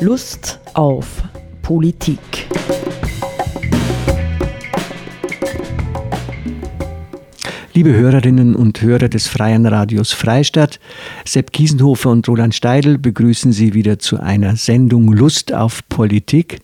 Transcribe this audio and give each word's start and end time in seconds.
Lust 0.00 0.60
auf 0.74 1.24
Politik. 1.60 2.20
Liebe 7.74 7.92
Hörerinnen 7.92 8.54
und 8.54 8.80
Hörer 8.80 9.08
des 9.08 9.26
Freien 9.26 9.66
Radios 9.66 10.12
Freistadt, 10.12 10.78
Sepp 11.24 11.52
Kiesenhofer 11.52 12.10
und 12.10 12.28
Roland 12.28 12.54
Steidl 12.54 12.96
begrüßen 12.96 13.50
Sie 13.50 13.74
wieder 13.74 13.98
zu 13.98 14.20
einer 14.20 14.54
Sendung 14.54 15.12
Lust 15.12 15.52
auf 15.52 15.80
Politik. 15.88 16.60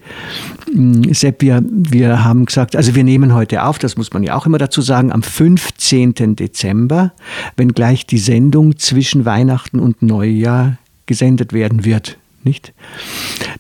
Mm, 0.73 1.13
Sepp, 1.13 1.43
wir, 1.43 1.65
wir 1.69 2.23
haben 2.23 2.47
gesagt, 2.47 2.77
also 2.77 2.95
wir 2.95 3.03
nehmen 3.03 3.35
heute 3.35 3.65
auf, 3.65 3.81
das 3.81 3.97
muss 3.97 4.13
man 4.13 4.23
ja 4.23 4.37
auch 4.37 4.47
immer 4.47 4.59
dazu 4.59 4.81
sagen, 4.81 5.11
am 5.11 5.25
15. 5.25 6.37
Dezember, 6.37 7.13
wenn 7.57 7.73
gleich 7.73 8.07
die 8.07 8.19
Sendung 8.19 8.79
zwischen 8.79 9.25
Weihnachten 9.25 9.81
und 9.81 10.03
Neujahr 10.03 10.79
gesendet 11.07 11.53
werden 11.53 11.85
wird. 11.85 12.17
Nicht? 12.45 12.73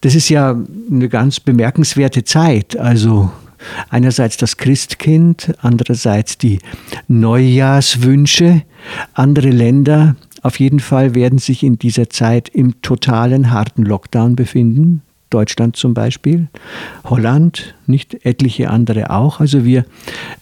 Das 0.02 0.14
ist 0.14 0.28
ja 0.28 0.56
eine 0.90 1.08
ganz 1.08 1.40
bemerkenswerte 1.40 2.24
Zeit. 2.24 2.76
Also 2.76 3.30
Einerseits 3.88 4.36
das 4.36 4.56
Christkind, 4.56 5.54
andererseits 5.60 6.38
die 6.38 6.58
Neujahrswünsche. 7.08 8.62
Andere 9.14 9.50
Länder 9.50 10.16
auf 10.42 10.58
jeden 10.60 10.80
Fall 10.80 11.14
werden 11.14 11.38
sich 11.38 11.62
in 11.62 11.78
dieser 11.78 12.10
Zeit 12.10 12.48
im 12.50 12.82
totalen 12.82 13.50
harten 13.50 13.82
Lockdown 13.82 14.36
befinden. 14.36 15.02
Deutschland 15.30 15.76
zum 15.76 15.94
Beispiel, 15.94 16.48
Holland, 17.04 17.74
nicht 17.86 18.24
etliche 18.24 18.70
andere 18.70 19.10
auch. 19.10 19.40
Also 19.40 19.64
wir 19.64 19.84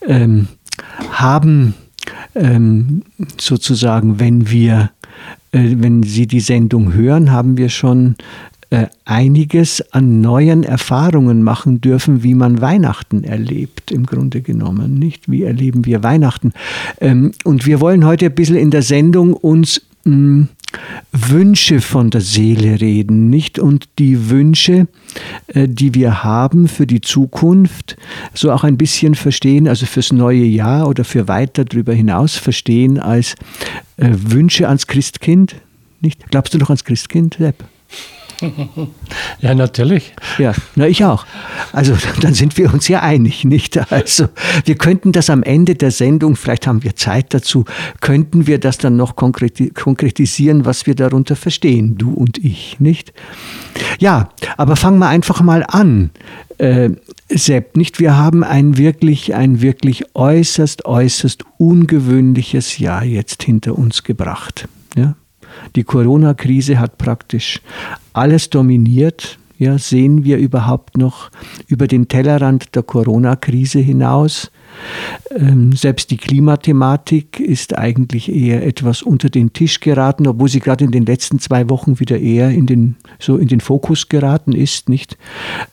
ähm, 0.06 0.48
haben 1.12 1.74
ähm, 2.34 3.02
sozusagen, 3.40 4.20
wenn 4.20 4.50
wir, 4.50 4.90
wenn 5.52 6.02
Sie 6.02 6.26
die 6.26 6.40
Sendung 6.40 6.94
hören, 6.94 7.30
haben 7.30 7.56
wir 7.56 7.68
schon 7.68 8.16
äh, 8.72 8.86
einiges 9.04 9.92
an 9.92 10.22
neuen 10.22 10.62
Erfahrungen 10.62 11.42
machen 11.42 11.82
dürfen, 11.82 12.22
wie 12.22 12.34
man 12.34 12.62
Weihnachten 12.62 13.22
erlebt, 13.22 13.90
im 13.90 14.06
Grunde 14.06 14.40
genommen. 14.40 14.98
Nicht? 14.98 15.30
Wie 15.30 15.42
erleben 15.42 15.84
wir 15.84 16.02
Weihnachten? 16.02 16.52
Ähm, 16.98 17.32
und 17.44 17.66
wir 17.66 17.80
wollen 17.80 18.06
heute 18.06 18.26
ein 18.26 18.34
bisschen 18.34 18.56
in 18.56 18.70
der 18.70 18.80
Sendung 18.80 19.34
uns 19.34 19.82
mh, 20.04 20.14
hm, 20.14 20.48
Wünsche 21.12 21.80
von 21.80 22.10
der 22.10 22.20
Seele 22.20 22.80
reden, 22.80 23.30
nicht? 23.30 23.58
Und 23.58 23.88
die 23.98 24.30
Wünsche, 24.30 24.86
äh, 25.48 25.68
die 25.68 25.94
wir 25.94 26.24
haben 26.24 26.68
für 26.68 26.86
die 26.86 27.00
Zukunft, 27.00 27.96
so 28.34 28.50
auch 28.52 28.64
ein 28.64 28.76
bisschen 28.76 29.14
verstehen, 29.14 29.68
also 29.68 29.86
fürs 29.86 30.12
neue 30.12 30.44
Jahr 30.44 30.88
oder 30.88 31.04
für 31.04 31.28
weiter 31.28 31.64
darüber 31.64 31.92
hinaus 31.92 32.36
verstehen 32.36 32.98
als 32.98 33.34
äh, 33.96 34.08
Wünsche 34.10 34.68
ans 34.68 34.86
Christkind, 34.86 35.56
nicht? 36.00 36.28
Glaubst 36.30 36.52
du 36.52 36.58
noch 36.58 36.68
ans 36.68 36.84
Christkind, 36.84 37.36
Sepp? 37.38 37.64
Ja, 39.40 39.54
natürlich. 39.54 40.14
Ja, 40.38 40.52
na 40.76 40.86
ich 40.86 41.04
auch. 41.04 41.26
Also 41.72 41.94
dann 42.20 42.34
sind 42.34 42.56
wir 42.56 42.72
uns 42.72 42.88
ja 42.88 43.00
einig, 43.00 43.44
nicht? 43.44 43.76
Also 43.92 44.28
wir 44.64 44.76
könnten 44.76 45.12
das 45.12 45.30
am 45.30 45.42
Ende 45.42 45.74
der 45.74 45.90
Sendung, 45.90 46.36
vielleicht 46.36 46.66
haben 46.66 46.84
wir 46.84 46.96
Zeit 46.96 47.34
dazu, 47.34 47.64
könnten 48.00 48.46
wir 48.46 48.58
das 48.58 48.78
dann 48.78 48.96
noch 48.96 49.16
konkretisieren, 49.16 50.64
was 50.64 50.86
wir 50.86 50.94
darunter 50.94 51.36
verstehen, 51.36 51.98
du 51.98 52.12
und 52.12 52.38
ich, 52.38 52.78
nicht? 52.78 53.12
Ja, 53.98 54.28
aber 54.56 54.76
fangen 54.76 54.98
wir 54.98 55.08
einfach 55.08 55.40
mal 55.40 55.64
an. 55.66 56.10
Äh, 56.58 56.90
Sepp, 57.28 57.76
nicht? 57.76 57.98
Wir 57.98 58.16
haben 58.16 58.44
ein 58.44 58.76
wirklich, 58.76 59.34
ein 59.34 59.62
wirklich 59.62 60.04
äußerst, 60.14 60.84
äußerst 60.84 61.44
ungewöhnliches 61.58 62.78
Jahr 62.78 63.04
jetzt 63.04 63.42
hinter 63.42 63.76
uns 63.78 64.04
gebracht. 64.04 64.68
Ja? 64.96 65.14
Die 65.76 65.84
Corona-Krise 65.84 66.78
hat 66.78 66.98
praktisch 66.98 67.60
alles 68.12 68.50
dominiert. 68.50 69.38
Ja, 69.62 69.78
sehen 69.78 70.24
wir 70.24 70.38
überhaupt 70.38 70.98
noch 70.98 71.30
über 71.68 71.86
den 71.86 72.08
Tellerrand 72.08 72.74
der 72.74 72.82
Corona-Krise 72.82 73.78
hinaus? 73.78 74.50
Ähm, 75.30 75.70
selbst 75.70 76.10
die 76.10 76.16
Klimathematik 76.16 77.38
ist 77.38 77.78
eigentlich 77.78 78.34
eher 78.34 78.66
etwas 78.66 79.02
unter 79.02 79.30
den 79.30 79.52
Tisch 79.52 79.78
geraten, 79.78 80.26
obwohl 80.26 80.48
sie 80.48 80.58
gerade 80.58 80.84
in 80.84 80.90
den 80.90 81.06
letzten 81.06 81.38
zwei 81.38 81.70
Wochen 81.70 82.00
wieder 82.00 82.18
eher 82.18 82.50
in 82.50 82.66
den, 82.66 82.96
so 83.20 83.36
in 83.36 83.46
den 83.46 83.60
Fokus 83.60 84.08
geraten 84.08 84.50
ist, 84.50 84.88
nicht? 84.88 85.16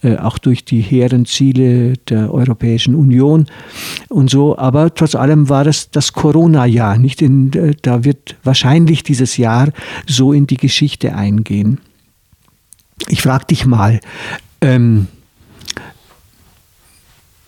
Äh, 0.03 0.17
auch 0.17 0.37
durch 0.37 0.65
die 0.65 0.81
hehren 0.81 1.25
Ziele 1.25 1.93
der 2.09 2.31
Europäischen 2.31 2.93
Union 2.93 3.47
und 4.07 4.29
so. 4.29 4.55
Aber 4.55 4.93
trotz 4.93 5.15
allem 5.15 5.49
war 5.49 5.65
es 5.65 5.89
das 5.89 6.13
Corona-Jahr, 6.13 7.03
äh, 7.03 7.71
da 7.81 8.03
wird 8.03 8.35
wahrscheinlich 8.43 9.01
dieses 9.01 9.37
Jahr 9.37 9.71
so 10.05 10.31
in 10.31 10.45
die 10.45 10.57
Geschichte 10.57 11.15
eingehen. 11.15 11.79
Ich 13.07 13.21
frage 13.21 13.45
dich 13.45 13.65
mal, 13.65 13.99
ähm, 14.61 15.07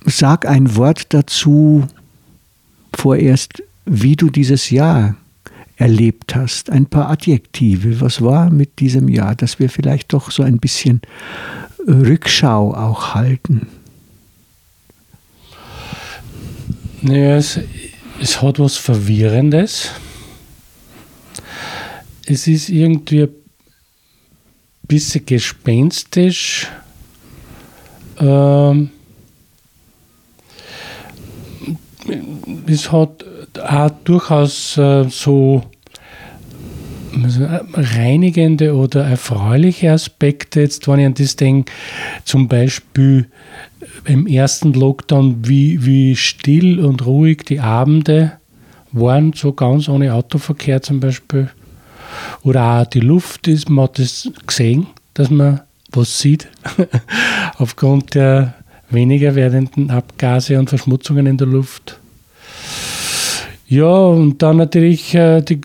sag 0.06 0.48
ein 0.48 0.76
Wort 0.76 1.14
dazu 1.14 1.88
vorerst, 2.94 3.64
wie 3.86 4.16
du 4.16 4.30
dieses 4.30 4.70
Jahr 4.70 5.16
erlebt 5.76 6.36
hast. 6.36 6.70
Ein 6.70 6.86
paar 6.86 7.10
Adjektive. 7.10 8.02
Was 8.02 8.22
war 8.22 8.50
mit 8.50 8.80
diesem 8.80 9.10
Jahr, 9.10 9.36
dass 9.36 9.60
wir 9.60 9.70
vielleicht 9.70 10.14
doch 10.14 10.32
so 10.32 10.44
ein 10.44 10.60
bisschen 10.60 11.02
Rückschau 11.88 12.74
auch 12.74 13.16
halten? 13.16 13.68
Naja, 17.02 17.38
es, 17.38 17.60
es 18.22 18.42
hat 18.42 18.60
was 18.60 18.78
Verwirrendes. 18.78 19.90
Es 22.28 22.46
ist 22.48 22.70
irgendwie 22.70 23.24
ein 23.24 23.41
bisschen 24.92 25.26
gespenstisch. 25.26 26.68
Ähm, 28.20 28.90
es 32.68 32.92
hat 32.92 33.24
auch 33.58 33.90
durchaus 34.04 34.78
äh, 34.78 35.06
so 35.10 35.64
reinigende 37.74 38.76
oder 38.76 39.06
erfreuliche 39.06 39.92
Aspekte. 39.92 40.60
Jetzt, 40.60 40.86
wenn 40.90 41.00
ich 41.00 41.06
an 41.06 41.14
das 41.14 41.38
denke, 41.38 41.72
zum 42.26 42.50
Beispiel 42.50 43.28
im 44.04 44.28
ersten 44.28 44.74
Lockdown, 44.74 45.48
wie, 45.48 45.86
wie 45.86 46.18
still 46.18 46.84
und 46.84 47.06
ruhig 47.06 47.44
die 47.48 47.62
Abende 47.62 48.34
waren, 48.92 49.32
so 49.32 49.54
ganz 49.54 49.88
ohne 49.88 50.14
Autoverkehr 50.14 50.82
zum 50.82 51.00
Beispiel. 51.00 51.50
Oder 52.44 52.82
auch 52.82 52.86
die 52.86 53.00
Luft 53.00 53.48
ist, 53.48 53.70
man 53.70 53.86
hat 53.86 54.00
das 54.00 54.30
gesehen, 54.46 54.88
dass 55.14 55.30
man 55.30 55.62
was 55.92 56.20
sieht, 56.20 56.48
aufgrund 57.58 58.16
der 58.16 58.56
weniger 58.90 59.36
werdenden 59.36 59.90
Abgase 59.90 60.58
und 60.58 60.70
Verschmutzungen 60.70 61.26
in 61.26 61.38
der 61.38 61.48
Luft. 61.48 62.00
Ja, 63.68 63.86
und 63.86 64.42
dann 64.42 64.58
natürlich 64.58 65.14
äh, 65.16 65.42
die 65.42 65.62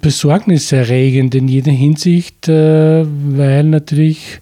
besorgniserregend 0.00 1.34
in 1.34 1.48
jeder 1.48 1.72
Hinsicht, 1.72 2.48
äh, 2.48 3.04
weil 3.06 3.64
natürlich 3.64 4.40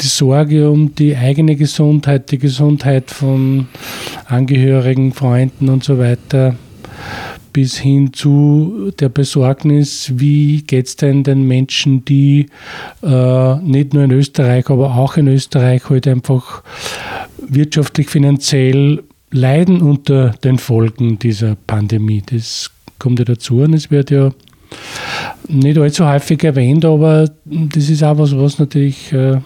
die 0.00 0.06
Sorge 0.06 0.70
um 0.70 0.94
die 0.94 1.16
eigene 1.16 1.56
Gesundheit, 1.56 2.30
die 2.30 2.38
Gesundheit 2.38 3.10
von 3.10 3.68
Angehörigen, 4.26 5.12
Freunden 5.12 5.68
und 5.68 5.84
so 5.84 5.98
weiter, 5.98 6.56
bis 7.58 7.76
hin 7.76 8.12
zu 8.12 8.92
der 9.00 9.08
Besorgnis, 9.08 10.12
wie 10.14 10.62
geht 10.62 10.86
es 10.86 10.94
denn 10.94 11.24
den 11.24 11.42
Menschen, 11.42 12.04
die 12.04 12.46
äh, 13.02 13.56
nicht 13.56 13.94
nur 13.94 14.04
in 14.04 14.12
Österreich, 14.12 14.70
aber 14.70 14.94
auch 14.94 15.16
in 15.16 15.26
Österreich 15.26 15.90
halt 15.90 16.06
einfach 16.06 16.62
wirtschaftlich, 17.40 18.10
finanziell 18.10 19.02
leiden 19.32 19.82
unter 19.82 20.30
den 20.44 20.58
Folgen 20.58 21.18
dieser 21.18 21.56
Pandemie. 21.66 22.22
Das 22.24 22.70
kommt 23.00 23.18
ja 23.18 23.24
dazu 23.24 23.62
und 23.62 23.74
es 23.74 23.90
wird 23.90 24.12
ja 24.12 24.30
nicht 25.48 25.78
allzu 25.78 26.06
häufig 26.06 26.44
erwähnt, 26.44 26.84
aber 26.84 27.28
das 27.44 27.90
ist 27.90 28.04
auch 28.04 28.18
was, 28.18 28.36
was 28.36 28.60
natürlich 28.60 29.12
äh, 29.12 29.38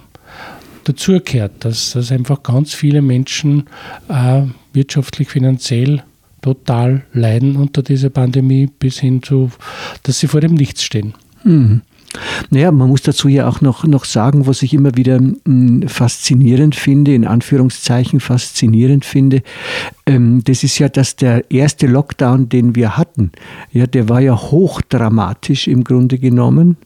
dazugehört, 0.85 1.53
dass, 1.61 1.93
dass 1.93 2.13
einfach 2.13 2.43
ganz 2.43 2.75
viele 2.75 3.01
Menschen 3.01 3.65
äh, 4.11 4.43
wirtschaftlich, 4.75 5.31
finanziell 5.31 6.03
total 6.43 7.05
leiden 7.13 7.57
unter 7.57 7.83
dieser 7.83 8.11
Pandemie 8.11 8.69
bis 8.79 8.99
hin 8.99 9.23
zu, 9.23 9.51
dass 10.03 10.19
sie 10.19 10.27
vor 10.27 10.41
dem 10.41 10.55
Nichts 10.55 10.83
stehen. 10.83 11.15
Mhm. 11.45 11.83
Naja, 12.51 12.71
man 12.73 12.89
muss 12.89 13.03
dazu 13.03 13.29
ja 13.29 13.49
auch 13.49 13.61
noch, 13.61 13.85
noch 13.85 14.05
sagen, 14.05 14.47
was 14.47 14.63
ich 14.63 14.75
immer 14.75 14.97
wieder 14.97 15.21
mh, 15.21 15.35
hm, 15.47 15.89
faszinierend 15.89 16.75
finde, 16.75 17.15
in 17.15 17.27
Anführungszeichen 17.27 18.21
faszinierend 18.21 19.05
finde. 19.05 19.43
Ähm, 20.05 20.43
das 20.45 20.63
ist 20.63 20.79
ja, 20.79 20.89
dass 20.89 21.17
der 21.17 21.51
erste 21.51 21.87
Lockdown, 21.87 22.49
den 22.49 22.75
wir 22.75 22.97
hatten, 22.99 23.33
ja, 23.73 23.87
der 23.87 24.09
war 24.09 24.21
ja 24.21 24.37
hochdramatisch 24.37 25.69
im 25.69 25.85
Grunde 25.85 26.19
genommen. 26.19 26.77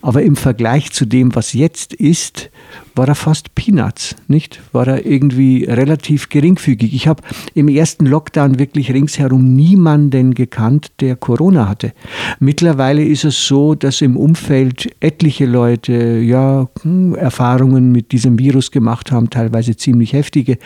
Aber 0.00 0.22
im 0.22 0.34
Vergleich 0.34 0.92
zu 0.92 1.04
dem, 1.04 1.34
was 1.34 1.52
jetzt 1.52 1.92
ist, 1.92 2.50
war 2.98 3.08
er 3.08 3.14
fast 3.14 3.54
Peanuts, 3.54 4.16
nicht? 4.26 4.60
War 4.72 4.88
er 4.88 5.06
irgendwie 5.06 5.64
relativ 5.64 6.28
geringfügig. 6.28 6.92
Ich 6.92 7.06
habe 7.06 7.22
im 7.54 7.68
ersten 7.68 8.04
Lockdown 8.06 8.58
wirklich 8.58 8.92
ringsherum 8.92 9.54
niemanden 9.54 10.34
gekannt, 10.34 10.90
der 11.00 11.14
Corona 11.14 11.68
hatte. 11.68 11.92
Mittlerweile 12.40 13.04
ist 13.04 13.24
es 13.24 13.46
so, 13.46 13.76
dass 13.76 14.00
im 14.00 14.16
Umfeld 14.16 14.90
etliche 14.98 15.46
Leute 15.46 16.18
ja 16.18 16.68
hm, 16.82 17.14
Erfahrungen 17.14 17.92
mit 17.92 18.10
diesem 18.10 18.38
Virus 18.38 18.72
gemacht 18.72 19.12
haben, 19.12 19.30
teilweise 19.30 19.76
ziemlich 19.76 20.12
heftige. 20.12 20.58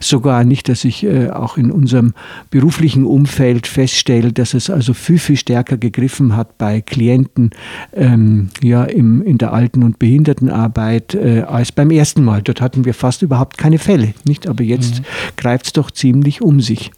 Sogar 0.00 0.44
nicht, 0.44 0.68
dass 0.68 0.84
ich 0.84 1.04
äh, 1.04 1.30
auch 1.30 1.56
in 1.56 1.70
unserem 1.70 2.12
beruflichen 2.50 3.04
Umfeld 3.06 3.66
feststelle, 3.66 4.32
dass 4.34 4.52
es 4.52 4.68
also 4.68 4.92
viel, 4.92 5.18
viel 5.18 5.36
stärker 5.36 5.78
gegriffen 5.78 6.36
hat 6.36 6.58
bei 6.58 6.82
Klienten 6.82 7.50
ähm, 7.94 8.50
ja, 8.62 8.84
im, 8.84 9.22
in 9.22 9.38
der 9.38 9.54
Alten- 9.54 9.82
und 9.82 9.98
Behindertenarbeit 9.98 11.14
äh, 11.14 11.44
als 11.48 11.77
beim 11.78 11.92
ersten 11.92 12.24
Mal. 12.24 12.42
Dort 12.42 12.60
hatten 12.60 12.84
wir 12.84 12.92
fast 12.92 13.22
überhaupt 13.22 13.56
keine 13.56 13.78
Fälle, 13.78 14.12
nicht? 14.24 14.48
Aber 14.48 14.64
jetzt 14.64 14.98
mhm. 14.98 15.04
greift 15.36 15.66
es 15.66 15.72
doch 15.72 15.92
ziemlich 15.92 16.42
um 16.42 16.60
sich. 16.60 16.90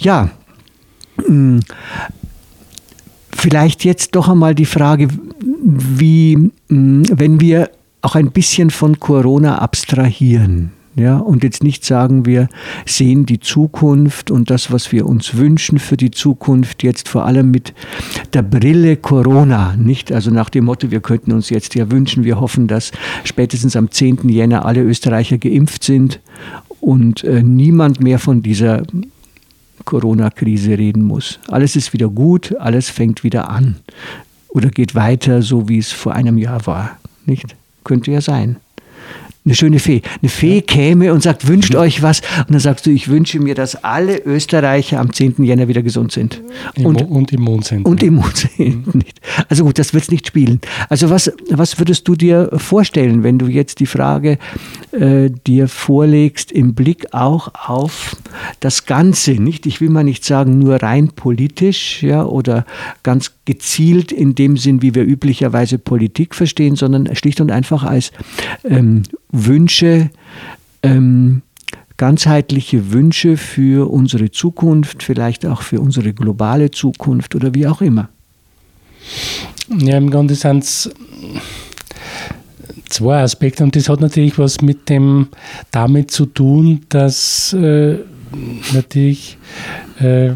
Ja, 0.00 0.30
hm, 1.24 1.60
vielleicht 3.32 3.84
jetzt 3.84 4.16
doch 4.16 4.28
einmal 4.28 4.56
die 4.56 4.66
Frage, 4.66 5.06
wie, 5.62 6.50
hm, 6.68 7.02
wenn 7.08 7.40
wir 7.40 7.70
auch 8.02 8.16
ein 8.16 8.32
bisschen 8.32 8.70
von 8.70 8.98
Corona 8.98 9.58
abstrahieren, 9.58 10.72
ja, 10.96 11.16
und 11.16 11.42
jetzt 11.42 11.64
nicht 11.64 11.84
sagen, 11.84 12.24
wir 12.24 12.48
sehen 12.86 13.26
die 13.26 13.40
Zukunft 13.40 14.30
und 14.30 14.48
das, 14.48 14.70
was 14.70 14.92
wir 14.92 15.06
uns 15.06 15.36
wünschen 15.36 15.80
für 15.80 15.96
die 15.96 16.12
Zukunft, 16.12 16.84
jetzt 16.84 17.08
vor 17.08 17.24
allem 17.24 17.50
mit 17.50 17.74
der 18.32 18.42
Brille 18.42 18.96
Corona. 18.96 19.74
Nicht 19.76 20.12
also 20.12 20.30
nach 20.30 20.50
dem 20.50 20.66
Motto, 20.66 20.92
wir 20.92 21.00
könnten 21.00 21.32
uns 21.32 21.50
jetzt 21.50 21.74
ja 21.74 21.90
wünschen, 21.90 22.22
wir 22.22 22.38
hoffen, 22.38 22.68
dass 22.68 22.92
spätestens 23.24 23.74
am 23.74 23.90
10. 23.90 24.28
Jänner 24.28 24.64
alle 24.66 24.82
Österreicher 24.82 25.38
geimpft 25.38 25.82
sind 25.82 26.20
und 26.80 27.24
äh, 27.24 27.42
niemand 27.42 28.00
mehr 28.00 28.20
von 28.20 28.42
dieser 28.42 28.84
Corona-Krise 29.84 30.78
reden 30.78 31.02
muss. 31.02 31.40
Alles 31.48 31.74
ist 31.74 31.92
wieder 31.92 32.08
gut, 32.08 32.54
alles 32.60 32.88
fängt 32.88 33.24
wieder 33.24 33.50
an 33.50 33.76
oder 34.48 34.68
geht 34.68 34.94
weiter, 34.94 35.42
so 35.42 35.68
wie 35.68 35.78
es 35.78 35.90
vor 35.90 36.14
einem 36.14 36.38
Jahr 36.38 36.64
war. 36.66 36.98
Nicht? 37.26 37.56
Könnte 37.82 38.12
ja 38.12 38.20
sein 38.20 38.56
eine 39.44 39.54
schöne 39.54 39.78
Fee. 39.78 40.00
Eine 40.22 40.30
Fee 40.30 40.62
käme 40.62 41.12
und 41.12 41.22
sagt, 41.22 41.46
wünscht 41.46 41.74
mhm. 41.74 41.80
euch 41.80 42.02
was. 42.02 42.20
Und 42.38 42.52
dann 42.52 42.60
sagst 42.60 42.86
du, 42.86 42.90
ich 42.90 43.08
wünsche 43.08 43.40
mir, 43.40 43.54
dass 43.54 43.84
alle 43.84 44.18
Österreicher 44.24 45.00
am 45.00 45.12
10. 45.12 45.44
Jänner 45.44 45.68
wieder 45.68 45.82
gesund 45.82 46.12
sind. 46.12 46.42
Und, 46.82 47.02
und 47.02 47.32
im 47.32 47.42
Mond 47.42 47.66
sind. 47.66 47.84
Und 47.86 48.02
im 48.02 48.14
Mond 48.14 48.36
sind. 48.36 48.54
Mhm. 48.84 49.02
Also 49.48 49.64
gut, 49.64 49.78
das 49.78 49.94
wird 49.94 50.04
es 50.04 50.10
nicht 50.10 50.26
spielen. 50.26 50.60
Also 50.88 51.10
was, 51.10 51.30
was 51.50 51.78
würdest 51.78 52.06
du 52.08 52.16
dir 52.16 52.50
vorstellen, 52.56 53.22
wenn 53.22 53.38
du 53.38 53.46
jetzt 53.46 53.80
die 53.80 53.86
Frage 53.86 54.38
äh, 54.92 55.30
dir 55.46 55.68
vorlegst, 55.68 56.50
im 56.50 56.74
Blick 56.74 57.12
auch 57.12 57.52
auf 57.68 58.16
das 58.60 58.86
Ganze, 58.86 59.32
nicht? 59.32 59.66
Ich 59.66 59.80
will 59.80 59.90
mal 59.90 60.04
nicht 60.04 60.24
sagen, 60.24 60.58
nur 60.58 60.76
rein 60.76 61.08
politisch, 61.08 62.02
ja, 62.02 62.24
oder 62.24 62.64
ganz 63.02 63.32
gezielt 63.44 64.12
in 64.12 64.34
dem 64.34 64.56
Sinn, 64.56 64.82
wie 64.82 64.94
wir 64.94 65.04
üblicherweise 65.04 65.78
Politik 65.78 66.34
verstehen, 66.34 66.76
sondern 66.76 67.14
schlicht 67.14 67.40
und 67.40 67.50
einfach 67.50 67.84
als 67.84 68.12
ähm, 68.64 69.02
Wünsche, 69.34 70.10
ähm, 70.82 71.42
ganzheitliche 71.96 72.92
Wünsche 72.92 73.36
für 73.36 73.90
unsere 73.90 74.30
Zukunft, 74.30 75.02
vielleicht 75.02 75.44
auch 75.44 75.62
für 75.62 75.80
unsere 75.80 76.12
globale 76.12 76.70
Zukunft 76.70 77.34
oder 77.34 77.54
wie 77.54 77.66
auch 77.66 77.80
immer. 77.80 78.08
Ja, 79.68 79.96
im 79.96 80.10
Grunde 80.10 80.34
sind 80.34 80.62
es 80.62 80.90
zwei 82.88 83.22
Aspekte 83.22 83.64
und 83.64 83.74
das 83.74 83.88
hat 83.88 84.00
natürlich 84.00 84.38
was 84.38 84.60
mit 84.60 84.88
dem 84.88 85.28
damit 85.72 86.10
zu 86.10 86.26
tun, 86.26 86.82
dass 86.88 87.52
äh, 87.54 87.98
natürlich 88.72 89.36
äh, 89.98 90.30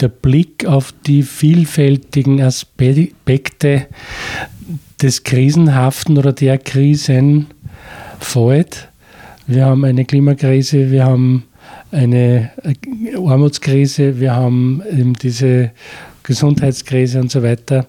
der 0.00 0.08
Blick 0.08 0.64
auf 0.64 0.92
die 1.06 1.22
vielfältigen 1.22 2.40
Aspekte 2.42 3.86
des 5.02 5.24
Krisenhaften 5.24 6.18
oder 6.18 6.32
der 6.32 6.58
Krisen 6.58 7.46
fällt. 8.18 8.88
Wir 9.46 9.66
haben 9.66 9.84
eine 9.84 10.04
Klimakrise, 10.04 10.90
wir 10.90 11.04
haben 11.04 11.44
eine 11.90 12.50
Armutskrise, 13.16 14.20
wir 14.20 14.34
haben 14.34 14.82
eben 14.90 15.14
diese 15.14 15.72
Gesundheitskrise 16.22 17.20
und 17.20 17.30
so 17.30 17.42
weiter. 17.42 17.86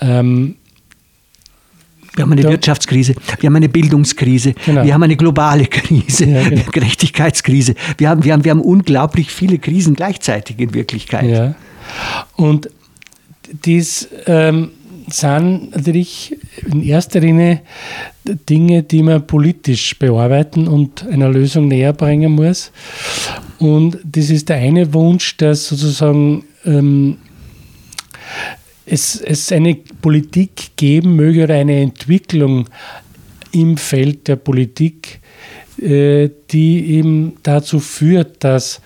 Ähm, 0.00 0.56
wir 2.16 2.24
haben 2.24 2.32
eine 2.32 2.42
da, 2.42 2.50
Wirtschaftskrise, 2.50 3.14
wir 3.38 3.46
haben 3.46 3.54
eine 3.54 3.68
Bildungskrise, 3.68 4.54
genau. 4.66 4.84
wir 4.84 4.92
haben 4.92 5.04
eine 5.04 5.16
globale 5.16 5.66
Krise, 5.66 6.24
ja, 6.24 6.48
genau. 6.48 6.62
Gerechtigkeitskrise. 6.72 7.74
Wir 7.96 8.08
haben, 8.08 8.24
wir, 8.24 8.32
haben, 8.32 8.44
wir 8.44 8.50
haben 8.50 8.60
unglaublich 8.60 9.30
viele 9.30 9.58
Krisen 9.58 9.94
gleichzeitig 9.94 10.58
in 10.58 10.74
Wirklichkeit. 10.74 11.30
Ja. 11.30 11.54
Und 12.34 12.70
dies 13.64 14.08
ähm, 14.26 14.70
sind 15.10 15.76
natürlich 15.76 16.36
in 16.70 16.82
erster 16.82 17.20
Linie 17.20 17.62
Dinge, 18.24 18.82
die 18.82 19.02
man 19.02 19.26
politisch 19.26 19.98
bearbeiten 19.98 20.68
und 20.68 21.06
einer 21.06 21.28
Lösung 21.28 21.68
näher 21.68 21.92
bringen 21.92 22.32
muss. 22.32 22.70
Und 23.58 23.98
das 24.04 24.30
ist 24.30 24.48
der 24.48 24.56
eine 24.56 24.92
Wunsch, 24.92 25.36
dass 25.38 25.68
sozusagen 25.68 26.44
ähm, 26.64 27.16
es, 28.84 29.20
es 29.20 29.50
eine 29.52 29.74
Politik 29.74 30.76
geben 30.76 31.16
möge 31.16 31.44
oder 31.44 31.54
eine 31.54 31.80
Entwicklung 31.80 32.68
im 33.52 33.76
Feld 33.76 34.28
der 34.28 34.36
Politik, 34.36 35.20
äh, 35.80 36.28
die 36.50 36.96
eben 36.96 37.34
dazu 37.42 37.80
führt, 37.80 38.44
dass 38.44 38.80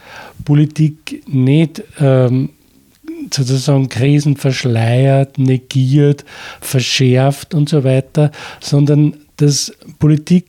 Politik 0.45 1.23
nicht 1.27 1.83
ähm, 2.01 2.51
sozusagen 3.35 3.89
Krisen 3.89 4.37
verschleiert, 4.37 5.39
negiert, 5.39 6.25
verschärft 6.61 7.55
und 7.55 7.69
so 7.69 7.85
weiter, 7.85 8.31
sondern 8.61 9.15
dass 9.37 9.73
Politik 9.99 10.47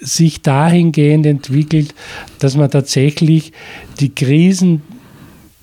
sich 0.00 0.40
dahingehend 0.42 1.26
entwickelt, 1.26 1.94
dass 2.38 2.56
man 2.56 2.70
tatsächlich 2.70 3.52
die 4.00 4.14
Krisen, 4.14 4.82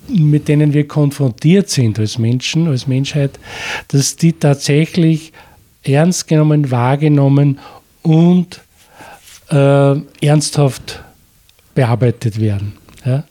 mit 0.08 0.48
denen 0.48 0.72
wir 0.72 0.86
konfrontiert 0.86 1.68
sind 1.68 1.98
als 1.98 2.18
Menschen, 2.18 2.68
als 2.68 2.86
Menschheit, 2.86 3.38
dass 3.88 4.16
die 4.16 4.32
tatsächlich 4.32 5.32
ernst 5.82 6.28
genommen, 6.28 6.70
wahrgenommen 6.70 7.58
und 8.02 8.60
äh, 9.50 9.96
ernsthaft 10.20 11.02
bearbeitet 11.74 12.40
werden. 12.40 12.74
Ja? 13.04 13.24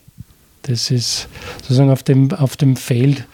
Das 0.68 0.92
ist 0.92 1.28
sozusagen 1.62 1.90
auf 1.90 2.04
dem, 2.04 2.32
auf 2.32 2.58
dem 2.58 2.76
Feld 2.76 3.26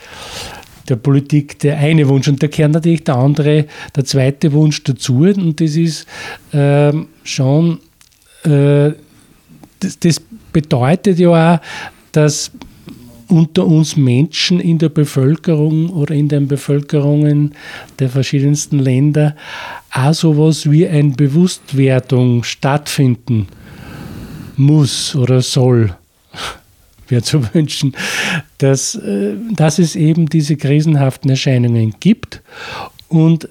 der 0.89 0.95
Politik 0.97 1.59
der 1.59 1.77
eine 1.77 2.07
Wunsch. 2.07 2.27
Und 2.27 2.43
da 2.43 2.47
gehört 2.47 2.73
natürlich 2.73 3.03
der 3.03 3.15
andere, 3.15 3.65
der 3.95 4.05
zweite 4.05 4.51
Wunsch 4.51 4.83
dazu. 4.83 5.21
Und 5.21 5.59
das 5.59 5.75
ist 5.75 6.05
äh, 6.51 6.93
schon, 7.23 7.79
äh, 8.43 8.91
das, 9.79 9.99
das 9.99 10.21
bedeutet 10.51 11.19
ja 11.19 11.55
auch, 11.55 11.59
dass 12.11 12.51
unter 13.27 13.65
uns 13.65 13.95
Menschen 13.95 14.59
in 14.59 14.77
der 14.77 14.89
Bevölkerung 14.89 15.89
oder 15.89 16.13
in 16.13 16.27
den 16.27 16.47
Bevölkerungen 16.47 17.55
der 17.97 18.09
verschiedensten 18.09 18.77
Länder 18.79 19.35
auch 19.91 20.13
sowas 20.13 20.69
wie 20.69 20.87
eine 20.87 21.11
Bewusstwerdung 21.11 22.43
stattfinden 22.43 23.47
muss 24.55 25.15
oder 25.15 25.41
soll. 25.41 25.95
Wäre 27.07 27.21
zu 27.21 27.43
wünschen, 27.53 27.95
dass, 28.57 28.95
äh, 28.95 29.33
dass 29.55 29.79
es 29.79 29.95
eben 29.95 30.27
diese 30.27 30.55
krisenhaften 30.55 31.29
Erscheinungen 31.29 31.95
gibt 31.99 32.41
und 33.09 33.47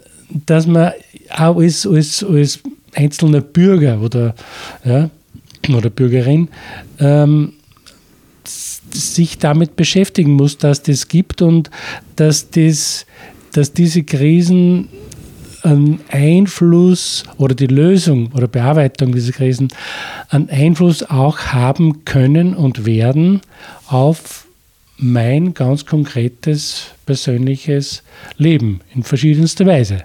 dass 0.47 0.67
man 0.67 0.93
auch 1.31 1.59
als, 1.59 1.87
als, 1.87 2.25
als 2.25 2.61
einzelner 2.95 3.41
Bürger 3.41 4.01
oder, 4.01 4.35
ja, 4.85 5.11
oder 5.69 5.91
Bürgerin 5.91 6.49
ähm, 6.99 7.55
sich 8.45 9.39
damit 9.39 9.77
beschäftigen 9.77 10.33
muss, 10.33 10.59
dass 10.59 10.83
das 10.83 11.09
gibt 11.09 11.43
und 11.43 11.71
dass, 12.17 12.51
das, 12.51 13.07
dass 13.53 13.73
diese 13.73 14.03
Krisen 14.03 14.89
einen 15.63 16.01
Einfluss 16.11 17.25
oder 17.39 17.55
die 17.55 17.67
Lösung 17.67 18.31
oder 18.35 18.49
Bearbeitung 18.49 19.13
dieser 19.13 19.33
Krisen 19.33 19.69
einen 20.29 20.51
Einfluss 20.51 21.03
auch 21.03 21.39
haben 21.39 22.05
können 22.05 22.55
und 22.55 22.85
werden 22.85 23.41
auf 23.87 24.47
mein 24.97 25.55
ganz 25.55 25.87
konkretes 25.87 26.87
persönliches 27.07 28.03
Leben 28.37 28.81
in 28.95 29.03
verschiedenster 29.03 29.67
Weise. 29.67 30.05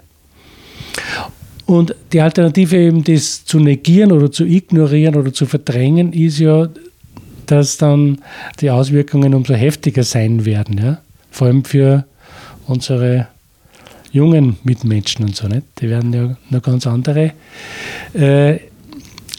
Und 1.66 1.94
die 2.12 2.20
Alternative 2.20 2.76
eben 2.76 3.04
das 3.04 3.44
zu 3.44 3.60
negieren 3.60 4.12
oder 4.12 4.32
zu 4.32 4.44
ignorieren 4.44 5.16
oder 5.16 5.32
zu 5.32 5.44
verdrängen 5.46 6.12
ist 6.12 6.38
ja 6.38 6.68
dass 7.48 7.78
dann 7.78 8.18
die 8.60 8.70
Auswirkungen 8.70 9.34
umso 9.34 9.54
heftiger 9.54 10.04
sein 10.04 10.44
werden. 10.44 10.78
Ja? 10.78 10.98
Vor 11.30 11.48
allem 11.48 11.64
für 11.64 12.04
unsere 12.66 13.28
jungen 14.12 14.56
Mitmenschen 14.64 15.24
und 15.24 15.36
so. 15.36 15.48
Nicht? 15.48 15.62
Die 15.80 15.88
werden 15.88 16.12
ja 16.12 16.36
noch 16.50 16.62
ganz 16.62 16.86
andere 16.86 17.32
äh, 18.14 18.58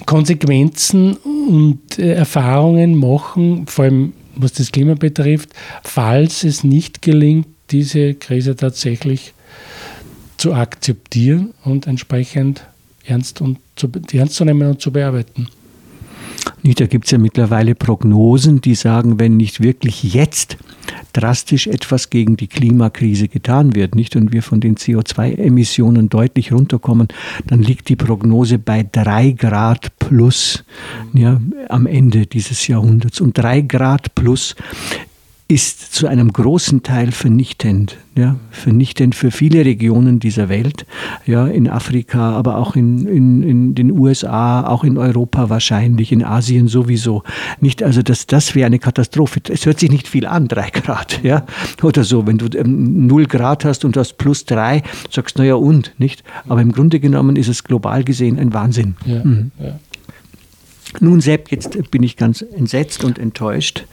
Konsequenzen 0.06 1.16
und 1.18 2.00
äh, 2.00 2.14
Erfahrungen 2.14 2.96
machen, 2.96 3.68
vor 3.68 3.86
allem 3.86 4.14
was 4.36 4.54
das 4.54 4.72
Klima 4.72 4.94
betrifft, 4.94 5.50
falls 5.84 6.44
es 6.44 6.64
nicht 6.64 7.02
gelingt, 7.02 7.48
diese 7.72 8.14
Krise 8.14 8.56
tatsächlich 8.56 9.34
zu 10.38 10.54
akzeptieren 10.54 11.54
und 11.66 11.88
entsprechend 11.88 12.64
ernst, 13.06 13.42
und 13.42 13.60
zu, 13.76 13.90
ernst 14.14 14.36
zu 14.36 14.46
nehmen 14.46 14.70
und 14.70 14.82
zu 14.82 14.92
bearbeiten. 14.92 15.48
Da 16.64 16.86
gibt 16.88 17.06
es 17.06 17.12
ja 17.12 17.18
mittlerweile 17.18 17.74
Prognosen, 17.76 18.62
die 18.62 18.76
sagen, 18.76 19.20
wenn 19.20 19.38
nicht 19.38 19.62
wirklich 19.62 20.14
jetzt 20.14 20.58
drastisch 21.14 21.68
etwas 21.68 22.10
gegen 22.10 22.38
die 22.38 22.48
Klimakrise 22.48 23.28
getan 23.28 23.76
wird, 23.76 23.96
nicht 23.96 24.16
und 24.16 24.32
wir 24.32 24.44
von 24.44 24.60
den 24.60 24.76
CO2-Emissionen 24.76 26.10
deutlich 26.10 26.52
runterkommen, 26.52 27.08
dann 27.48 27.62
liegt 27.62 27.90
die 27.90 27.96
Prognose 27.96 28.60
bei 28.60 28.86
drei 28.90 29.32
Grad 29.32 29.98
plus 30.00 30.64
ja, 31.14 31.40
am 31.70 31.88
Ende 31.88 32.26
dieses 32.26 32.68
Jahrhunderts. 32.68 33.22
Und 33.22 33.38
drei 33.38 33.62
Grad 33.62 34.14
plus 34.16 34.56
ist 35.50 35.96
zu 35.96 36.06
einem 36.06 36.32
großen 36.32 36.84
Teil 36.84 37.12
vernichtend. 37.12 37.98
Ja, 38.16 38.36
vernichtend 38.52 39.16
für 39.16 39.32
viele 39.32 39.64
Regionen 39.64 40.20
dieser 40.20 40.50
Welt, 40.50 40.86
ja, 41.26 41.48
in 41.48 41.70
Afrika, 41.70 42.34
aber 42.34 42.58
auch 42.58 42.76
in, 42.76 43.08
in, 43.08 43.44
in 43.44 43.76
den 43.76 43.92
USA, 43.92 44.68
auch 44.68 44.84
in 44.84 44.98
Europa 44.98 45.50
wahrscheinlich, 45.50 46.12
in 46.12 46.24
Asien 46.26 46.68
sowieso. 46.68 47.24
Nicht, 47.62 47.82
also 47.82 48.02
das, 48.02 48.28
das 48.28 48.56
wäre 48.56 48.68
eine 48.68 48.78
Katastrophe. 48.78 49.40
Es 49.48 49.66
hört 49.66 49.80
sich 49.80 49.90
nicht 49.90 50.08
viel 50.08 50.26
an, 50.26 50.50
drei 50.50 50.70
Grad, 50.70 51.24
ja, 51.24 51.46
oder 51.82 52.04
so. 52.04 52.28
Wenn 52.28 52.38
du 52.38 52.48
ähm, 52.58 53.08
null 53.08 53.26
Grad 53.26 53.64
hast 53.64 53.86
und 53.86 53.96
du 53.96 54.02
hast 54.02 54.18
plus 54.18 54.46
drei, 54.46 54.84
sagst 55.10 55.38
du, 55.38 55.44
naja, 55.44 55.56
und, 55.56 55.94
nicht? 55.98 56.24
Aber 56.48 56.62
im 56.62 56.74
Grunde 56.74 57.00
genommen 57.00 57.38
ist 57.38 57.48
es 57.48 57.64
global 57.64 58.04
gesehen 58.04 58.38
ein 58.38 58.54
Wahnsinn. 58.54 58.98
Ja, 59.06 59.24
mhm. 59.24 59.52
ja. 59.60 59.80
Nun, 61.00 61.22
Sepp, 61.22 61.52
jetzt 61.52 61.92
bin 61.92 62.04
ich 62.04 62.18
ganz 62.18 62.42
entsetzt 62.42 63.04
und 63.04 63.20
enttäuscht, 63.20 63.86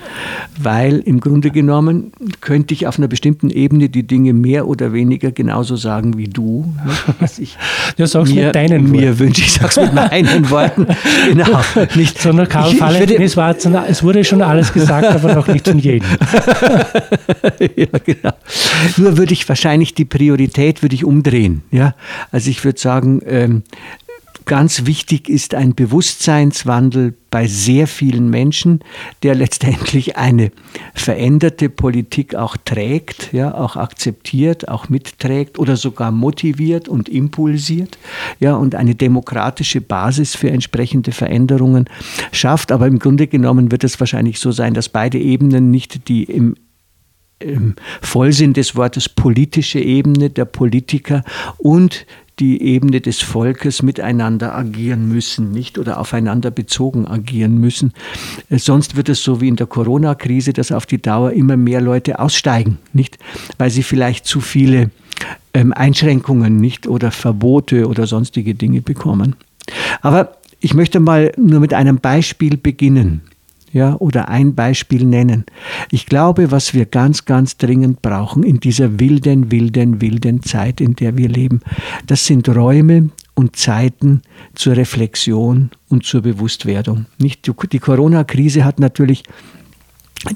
weil 0.59 0.99
im 1.01 1.21
Grunde 1.21 1.51
genommen 1.51 2.13
könnte 2.41 2.73
ich 2.73 2.87
auf 2.87 2.99
einer 2.99 3.07
bestimmten 3.07 3.51
Ebene 3.51 3.89
die 3.89 4.05
Dinge 4.05 4.33
mehr 4.33 4.67
oder 4.67 4.93
weniger 4.93 5.31
genauso 5.31 5.77
sagen 5.77 6.17
wie 6.17 6.29
du. 6.29 6.75
Was 7.21 7.39
ich 7.39 7.57
ja, 7.97 8.07
sag's 8.07 8.33
mir, 8.33 8.47
mit 8.47 8.55
deinen 8.55 8.85
Worten. 8.85 8.97
Mir 8.97 9.19
wünsche 9.19 9.43
ich, 9.43 9.53
sag's 9.53 9.77
mit 9.77 9.93
meinen 9.93 10.51
Worten. 10.51 10.87
Genau. 11.29 11.61
Nicht, 11.95 12.21
Sondern 12.21 12.49
Karl 12.49 12.73
ich, 12.73 12.79
Falle, 12.79 13.05
ich 13.05 13.21
es, 13.21 13.37
war, 13.37 13.55
es 13.89 14.03
wurde 14.03 14.25
schon 14.25 14.43
alles 14.43 14.73
gesagt, 14.73 15.07
aber 15.07 15.35
noch 15.35 15.47
nicht 15.49 15.69
von 15.69 15.79
jedem. 15.79 16.09
ja, 17.77 17.87
genau. 18.05 18.33
Nur 18.97 19.19
würde 19.19 19.35
ich 19.35 19.49
wahrscheinlich 19.49 19.95
die 19.95 20.07
Priorität 20.07 20.83
würde 20.83 20.95
ich 20.95 21.05
umdrehen. 21.05 21.63
Ja? 21.71 21.95
Also 22.33 22.51
ich 22.51 22.65
würde 22.65 22.81
sagen, 22.81 23.21
ähm, 23.27 23.63
Ganz 24.47 24.87
wichtig 24.87 25.29
ist 25.29 25.57
ein 25.57 25.75
Bewusstseinswandel 25.75 27.15
bei 27.33 27.49
sehr 27.49 27.89
vielen 27.89 28.31
Menschen, 28.31 28.79
der 29.25 29.35
letztendlich 29.35 30.17
eine 30.17 30.53
veränderte 30.95 31.69
Politik 31.69 32.37
auch 32.37 32.57
trägt, 32.57 33.33
ja, 33.33 33.53
auch 33.53 33.75
akzeptiert, 33.75 34.69
auch 34.69 34.89
mitträgt 34.89 35.59
oder 35.59 35.77
sogar 35.77 36.13
motiviert 36.13 36.89
und 36.89 37.09
impulsiert, 37.09 37.99
ja, 38.39 38.55
und 38.55 38.77
eine 38.77 38.95
demokratische 38.95 39.81
Basis 39.81 40.37
für 40.37 40.49
entsprechende 40.49 41.11
Veränderungen 41.11 41.87
schafft. 42.31 42.71
Aber 42.71 42.87
im 42.87 43.01
Grunde 43.01 43.27
genommen 43.27 43.73
wird 43.73 43.83
es 43.83 43.99
wahrscheinlich 43.99 44.39
so 44.39 44.53
sein, 44.53 44.75
dass 44.75 44.89
beide 44.89 45.19
Ebenen 45.19 45.73
nicht 45.73 46.09
die 46.09 46.23
im 46.23 46.55
im 47.39 47.75
Vollsinn 48.01 48.55
des 48.55 48.77
Wortes 48.77 49.11
politische 49.11 49.79
Ebene 49.79 50.31
der 50.31 50.47
Politiker 50.47 51.23
und 51.59 52.07
die 52.39 52.63
Ebene 52.63 53.01
des 53.01 53.23
Volkes 53.23 53.83
miteinander 53.83 54.55
agieren 54.55 55.09
müssen, 55.09 55.53
nicht 55.53 55.79
oder 55.79 55.99
aufeinander 55.99 56.51
bezogen 56.51 57.07
agieren 57.07 57.59
müssen. 57.59 57.93
Äh, 58.51 58.59
sonst 58.59 58.97
wird 58.97 59.09
es 59.09 59.23
so 59.23 59.41
wie 59.41 59.49
in 59.49 59.57
der 59.57 59.67
Corona-Krise, 59.67 60.53
dass 60.53 60.73
auf 60.73 60.87
die 60.87 61.01
Dauer 61.01 61.33
immer 61.33 61.57
mehr 61.57 61.81
Leute 61.81 62.19
aussteigen, 62.19 62.79
nicht, 62.93 63.19
weil 63.59 63.71
sie 63.71 63.83
vielleicht 63.83 64.27
zu 64.27 64.41
viele 64.41 64.91
ähm, 65.55 65.73
Einschränkungen 65.73 66.57
nicht 66.59 66.87
oder 66.87 67.11
Verbote 67.11 67.89
oder 67.89 68.07
sonstige 68.07 68.55
Dinge 68.55 68.83
bekommen. 68.83 69.37
Aber 70.03 70.37
ich 70.61 70.75
möchte 70.75 71.01
mal 71.01 71.33
nur 71.37 71.61
mit 71.61 71.73
einem 71.73 71.99
Beispiel 71.99 72.57
beginnen 72.57 73.23
ja, 73.73 73.97
oder 73.97 74.29
ein 74.29 74.55
Beispiel 74.55 75.05
nennen. 75.05 75.45
Ich 75.91 76.07
glaube, 76.07 76.51
was 76.51 76.75
wir 76.75 76.87
ganz, 76.87 77.25
ganz 77.25 77.57
dringend 77.57 78.03
brauchen 78.03 78.43
in 78.43 78.61
dieser 78.61 78.99
wilden, 78.99 79.51
wilden, 79.51 80.01
wilden 80.01 80.43
Zeit, 80.43 80.81
in 80.81 80.95
der 80.95 81.17
wir 81.17 81.29
leben, 81.29 81.61
das 82.07 82.27
sind 82.27 82.49
Räume 82.49 83.11
und 83.35 83.57
Zeiten 83.57 84.23
zur 84.55 84.77
Reflexion 84.77 85.71
und 85.89 86.05
zur 86.05 86.23
Bewusstwerdung. 86.23 87.07
Nicht 87.19 87.51
die 87.71 87.79
Corona-Krise 87.79 88.65
hat 88.65 88.81
natürlich 88.81 89.25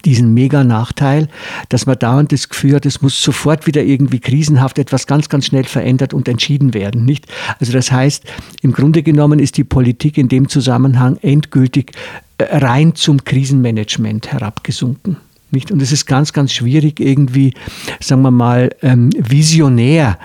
diesen 0.04 0.34
mega 0.34 0.64
Nachteil, 0.64 1.28
dass 1.68 1.86
man 1.86 1.98
dauernd 1.98 2.32
das 2.32 2.48
Gefühl 2.48 2.74
hat, 2.74 2.86
es 2.86 3.02
muss 3.02 3.22
sofort 3.22 3.66
wieder 3.66 3.82
irgendwie 3.82 4.20
krisenhaft 4.20 4.78
etwas 4.78 5.06
ganz, 5.06 5.28
ganz 5.28 5.46
schnell 5.46 5.64
verändert 5.64 6.14
und 6.14 6.28
entschieden 6.28 6.74
werden. 6.74 7.04
Nicht? 7.04 7.26
Also 7.58 7.72
das 7.72 7.90
heißt, 7.90 8.24
im 8.62 8.72
Grunde 8.72 9.02
genommen 9.02 9.38
ist 9.38 9.56
die 9.56 9.64
Politik 9.64 10.18
in 10.18 10.28
dem 10.28 10.48
Zusammenhang 10.48 11.16
endgültig 11.22 11.92
rein 12.38 12.94
zum 12.94 13.24
Krisenmanagement 13.24 14.32
herabgesunken. 14.32 15.16
Nicht? 15.52 15.72
Und 15.72 15.82
es 15.82 15.90
ist 15.90 16.06
ganz, 16.06 16.32
ganz 16.32 16.52
schwierig, 16.52 17.00
irgendwie, 17.00 17.54
sagen 18.00 18.22
wir 18.22 18.30
mal, 18.30 18.70
ähm, 18.82 19.10
visionär 19.18 20.18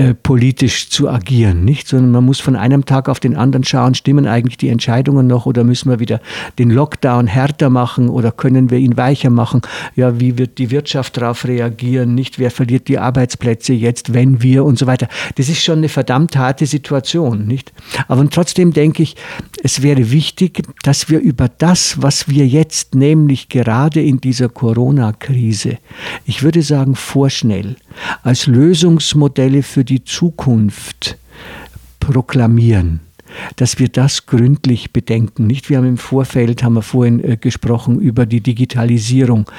äh, 0.00 0.14
politisch 0.14 0.88
zu 0.88 1.10
agieren, 1.10 1.66
nicht? 1.66 1.86
Sondern 1.86 2.10
man 2.10 2.24
muss 2.24 2.40
von 2.40 2.56
einem 2.56 2.86
Tag 2.86 3.10
auf 3.10 3.20
den 3.20 3.36
anderen 3.36 3.64
schauen, 3.64 3.94
stimmen 3.94 4.26
eigentlich 4.26 4.56
die 4.56 4.70
Entscheidungen 4.70 5.26
noch 5.26 5.44
oder 5.44 5.62
müssen 5.62 5.90
wir 5.90 6.00
wieder 6.00 6.22
den 6.58 6.70
Lockdown 6.70 7.26
härter 7.26 7.68
machen 7.68 8.08
oder 8.08 8.32
können 8.32 8.70
wir 8.70 8.78
ihn 8.78 8.96
weicher 8.96 9.28
machen? 9.28 9.60
Ja, 9.96 10.18
wie 10.18 10.38
wird 10.38 10.56
die 10.56 10.70
Wirtschaft 10.70 11.18
darauf 11.18 11.44
reagieren? 11.44 12.14
Nicht? 12.14 12.38
Wer 12.38 12.50
verliert 12.50 12.88
die 12.88 12.98
Arbeitsplätze 12.98 13.74
jetzt, 13.74 14.14
wenn 14.14 14.40
wir 14.40 14.64
und 14.64 14.78
so 14.78 14.86
weiter? 14.86 15.06
Das 15.34 15.50
ist 15.50 15.62
schon 15.62 15.78
eine 15.78 15.90
verdammt 15.90 16.34
harte 16.34 16.64
Situation, 16.64 17.46
nicht? 17.46 17.70
Aber 18.08 18.26
trotzdem 18.30 18.72
denke 18.72 19.02
ich, 19.02 19.16
es 19.62 19.82
wäre 19.82 20.10
wichtig, 20.12 20.62
dass 20.82 21.10
wir 21.10 21.18
über 21.20 21.50
das, 21.58 22.00
was 22.00 22.26
wir 22.26 22.46
jetzt 22.46 22.94
nämlich 22.94 23.50
gerade 23.50 24.00
in 24.00 24.18
dieser 24.18 24.48
Corona-Krise, 24.48 25.76
ich 26.24 26.42
würde 26.42 26.62
sagen 26.62 26.94
vorschnell, 26.94 27.76
als 28.22 28.46
Lösungsmodelle 28.46 29.62
für 29.62 29.84
die 29.90 30.04
Zukunft 30.04 31.18
proklamieren 31.98 33.00
dass 33.56 33.78
wir 33.78 33.88
das 33.88 34.26
gründlich 34.26 34.92
bedenken. 34.92 35.46
Nicht, 35.46 35.70
wir 35.70 35.78
haben 35.78 35.86
im 35.86 35.98
Vorfeld, 35.98 36.62
haben 36.62 36.74
wir 36.74 36.82
vorhin 36.82 37.22
äh, 37.22 37.36
gesprochen 37.36 38.00
über 38.00 38.26
die 38.26 38.40
Digitalisierung. 38.40 39.50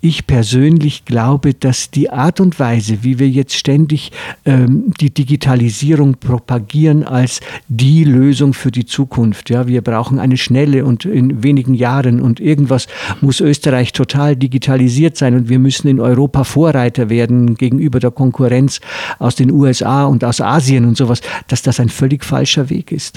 Ich 0.00 0.26
persönlich 0.26 1.04
glaube, 1.04 1.54
dass 1.54 1.90
die 1.90 2.10
Art 2.10 2.40
und 2.40 2.58
Weise, 2.58 2.98
wie 3.02 3.18
wir 3.18 3.28
jetzt 3.28 3.54
ständig 3.54 4.12
ähm, 4.44 4.92
die 5.00 5.12
Digitalisierung 5.12 6.14
propagieren 6.14 7.04
als 7.04 7.40
die 7.68 8.04
Lösung 8.04 8.54
für 8.54 8.70
die 8.70 8.86
Zukunft. 8.86 9.50
Ja, 9.50 9.66
wir 9.66 9.82
brauchen 9.82 10.18
eine 10.18 10.36
schnelle 10.36 10.84
und 10.84 11.04
in 11.04 11.42
wenigen 11.42 11.74
Jahren 11.74 12.20
und 12.20 12.40
irgendwas 12.40 12.86
muss 13.20 13.40
Österreich 13.40 13.92
total 13.92 14.36
digitalisiert 14.36 15.16
sein 15.16 15.34
und 15.34 15.48
wir 15.48 15.58
müssen 15.58 15.88
in 15.88 16.00
Europa 16.00 16.44
Vorreiter 16.44 17.10
werden 17.10 17.54
gegenüber 17.54 18.00
der 18.00 18.10
Konkurrenz 18.10 18.80
aus 19.18 19.36
den 19.36 19.50
USA 19.50 20.04
und 20.04 20.24
aus 20.24 20.40
Asien 20.40 20.84
und 20.84 20.96
sowas, 20.96 21.20
dass 21.48 21.62
das 21.62 21.80
ein 21.80 21.88
völlig 21.88 22.24
falscher 22.24 22.70
Weg 22.70 22.92
ist. 22.92 23.11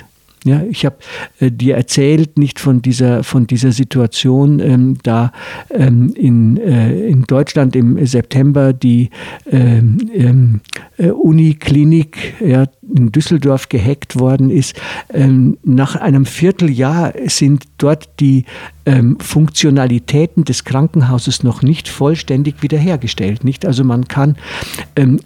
Ja, 0.45 0.61
ich 0.69 0.85
habe 0.85 0.97
äh, 1.39 1.49
dir 1.49 1.75
erzählt, 1.75 2.37
nicht 2.37 2.59
von 2.59 2.83
dieser, 2.83 3.23
von 3.23 3.47
dieser 3.47 3.71
Situation, 3.71 4.59
ähm, 4.59 4.97
da 5.01 5.31
ähm, 5.71 6.13
in, 6.15 6.57
äh, 6.57 7.07
in 7.07 7.23
Deutschland 7.23 7.75
im 7.75 8.05
September 8.05 8.71
die 8.71 9.09
ähm, 9.51 9.97
ähm 10.13 10.61
äh, 10.97 11.09
Uniklinik 11.09 12.35
ja, 12.45 12.65
in 12.95 13.11
Düsseldorf 13.11 13.69
gehackt 13.69 14.19
worden 14.19 14.51
ist. 14.51 14.79
Ähm, 15.11 15.57
nach 15.63 15.95
einem 15.95 16.27
Vierteljahr 16.27 17.13
sind 17.25 17.63
dort 17.79 18.19
die 18.19 18.45
ähm, 18.85 19.17
Funktionalitäten 19.19 20.45
des 20.45 20.63
Krankenhauses 20.63 21.41
noch 21.41 21.63
nicht 21.63 21.89
vollständig 21.89 22.61
wiederhergestellt. 22.61 23.43
Nicht? 23.43 23.65
Also 23.65 23.83
man 23.83 24.07
kann 24.07 24.37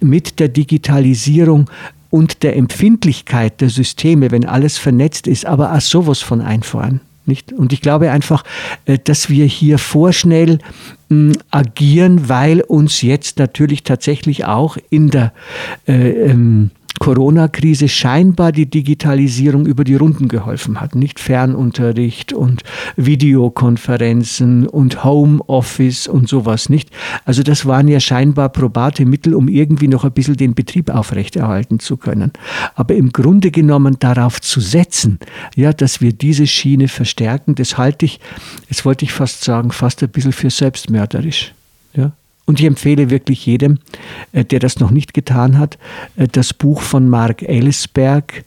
mit 0.00 0.40
der 0.40 0.48
Digitalisierung 0.48 1.68
und 2.10 2.42
der 2.42 2.56
Empfindlichkeit 2.56 3.60
der 3.60 3.70
Systeme, 3.70 4.30
wenn 4.30 4.44
alles 4.44 4.78
vernetzt 4.78 5.26
ist, 5.26 5.46
aber 5.46 5.72
auch 5.72 5.80
sowas 5.80 6.20
von 6.20 6.40
einfahren. 6.40 7.00
Nicht? 7.26 7.52
Und 7.52 7.72
ich 7.72 7.80
glaube 7.80 8.10
einfach, 8.10 8.44
äh, 8.86 8.98
dass 9.02 9.30
wir 9.30 9.44
hier 9.44 9.78
vorschnell 9.78 10.58
hm, 11.08 11.32
agieren, 11.50 12.28
weil 12.28 12.60
uns 12.60 13.02
jetzt 13.02 13.38
natürlich 13.38 13.84
tatsächlich 13.84 14.46
auch 14.46 14.76
in 14.90 15.10
der 15.10 15.32
äh, 15.86 16.10
ähm, 16.10 16.70
Corona-Krise 16.98 17.88
scheinbar 17.88 18.52
die 18.52 18.68
Digitalisierung 18.68 19.66
über 19.66 19.84
die 19.84 19.94
Runden 19.94 20.28
geholfen 20.28 20.80
hat. 20.80 20.94
Nicht 20.94 21.20
Fernunterricht 21.20 22.32
und 22.32 22.62
Videokonferenzen 22.96 24.66
und 24.66 25.04
Homeoffice 25.04 26.08
und 26.08 26.28
sowas 26.28 26.68
nicht. 26.68 26.90
Also 27.24 27.42
das 27.42 27.66
waren 27.66 27.88
ja 27.88 28.00
scheinbar 28.00 28.48
probate 28.48 29.06
Mittel, 29.06 29.34
um 29.34 29.48
irgendwie 29.48 29.88
noch 29.88 30.04
ein 30.04 30.12
bisschen 30.12 30.36
den 30.36 30.54
Betrieb 30.54 30.90
aufrechterhalten 30.90 31.80
zu 31.80 31.96
können. 31.96 32.32
Aber 32.74 32.94
im 32.94 33.12
Grunde 33.12 33.50
genommen 33.50 33.96
darauf 33.98 34.40
zu 34.40 34.60
setzen, 34.60 35.18
ja, 35.54 35.72
dass 35.72 36.00
wir 36.00 36.12
diese 36.12 36.46
Schiene 36.46 36.88
verstärken, 36.88 37.54
das 37.54 37.78
halte 37.78 38.04
ich, 38.06 38.20
jetzt 38.68 38.84
wollte 38.84 39.04
ich 39.04 39.12
fast 39.12 39.44
sagen, 39.44 39.70
fast 39.70 40.02
ein 40.02 40.10
bisschen 40.10 40.32
für 40.32 40.50
selbstmörderisch. 40.50 41.54
Ja. 41.94 42.12
Und 42.50 42.58
ich 42.58 42.66
empfehle 42.66 43.10
wirklich 43.10 43.46
jedem, 43.46 43.78
äh, 44.32 44.44
der 44.44 44.58
das 44.58 44.80
noch 44.80 44.90
nicht 44.90 45.14
getan 45.14 45.56
hat, 45.56 45.78
äh, 46.16 46.26
das 46.26 46.52
Buch 46.52 46.80
von 46.82 47.08
Mark 47.08 47.42
Ellisberg, 47.42 48.44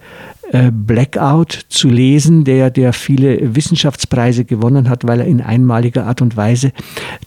äh, 0.51 0.72
Blackout 0.74 1.57
zu 1.69 1.88
lesen, 1.88 2.43
der, 2.43 2.69
der 2.69 2.91
viele 2.91 3.55
Wissenschaftspreise 3.55 4.43
gewonnen 4.43 4.89
hat, 4.89 5.07
weil 5.07 5.22
er 5.22 5.25
in 5.25 5.39
einmaliger 5.39 6.05
Art 6.05 6.22
und 6.22 6.36
Weise 6.36 6.74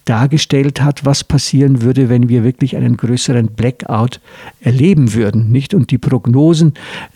dargestellt 0.04 0.82
hat, 0.82 1.06
was 1.06 1.24
passieren 1.24 1.80
würde, 1.80 2.10
wenn 2.10 2.28
wir 2.28 2.44
wirklich 2.44 2.76
einen 2.76 2.98
größeren 2.98 3.46
Blackout 3.52 4.20
erleben 4.60 5.14
würden. 5.14 5.50
Nicht? 5.50 5.72
Und 5.72 5.90
die 5.90 5.98
Prognosen 5.98 6.74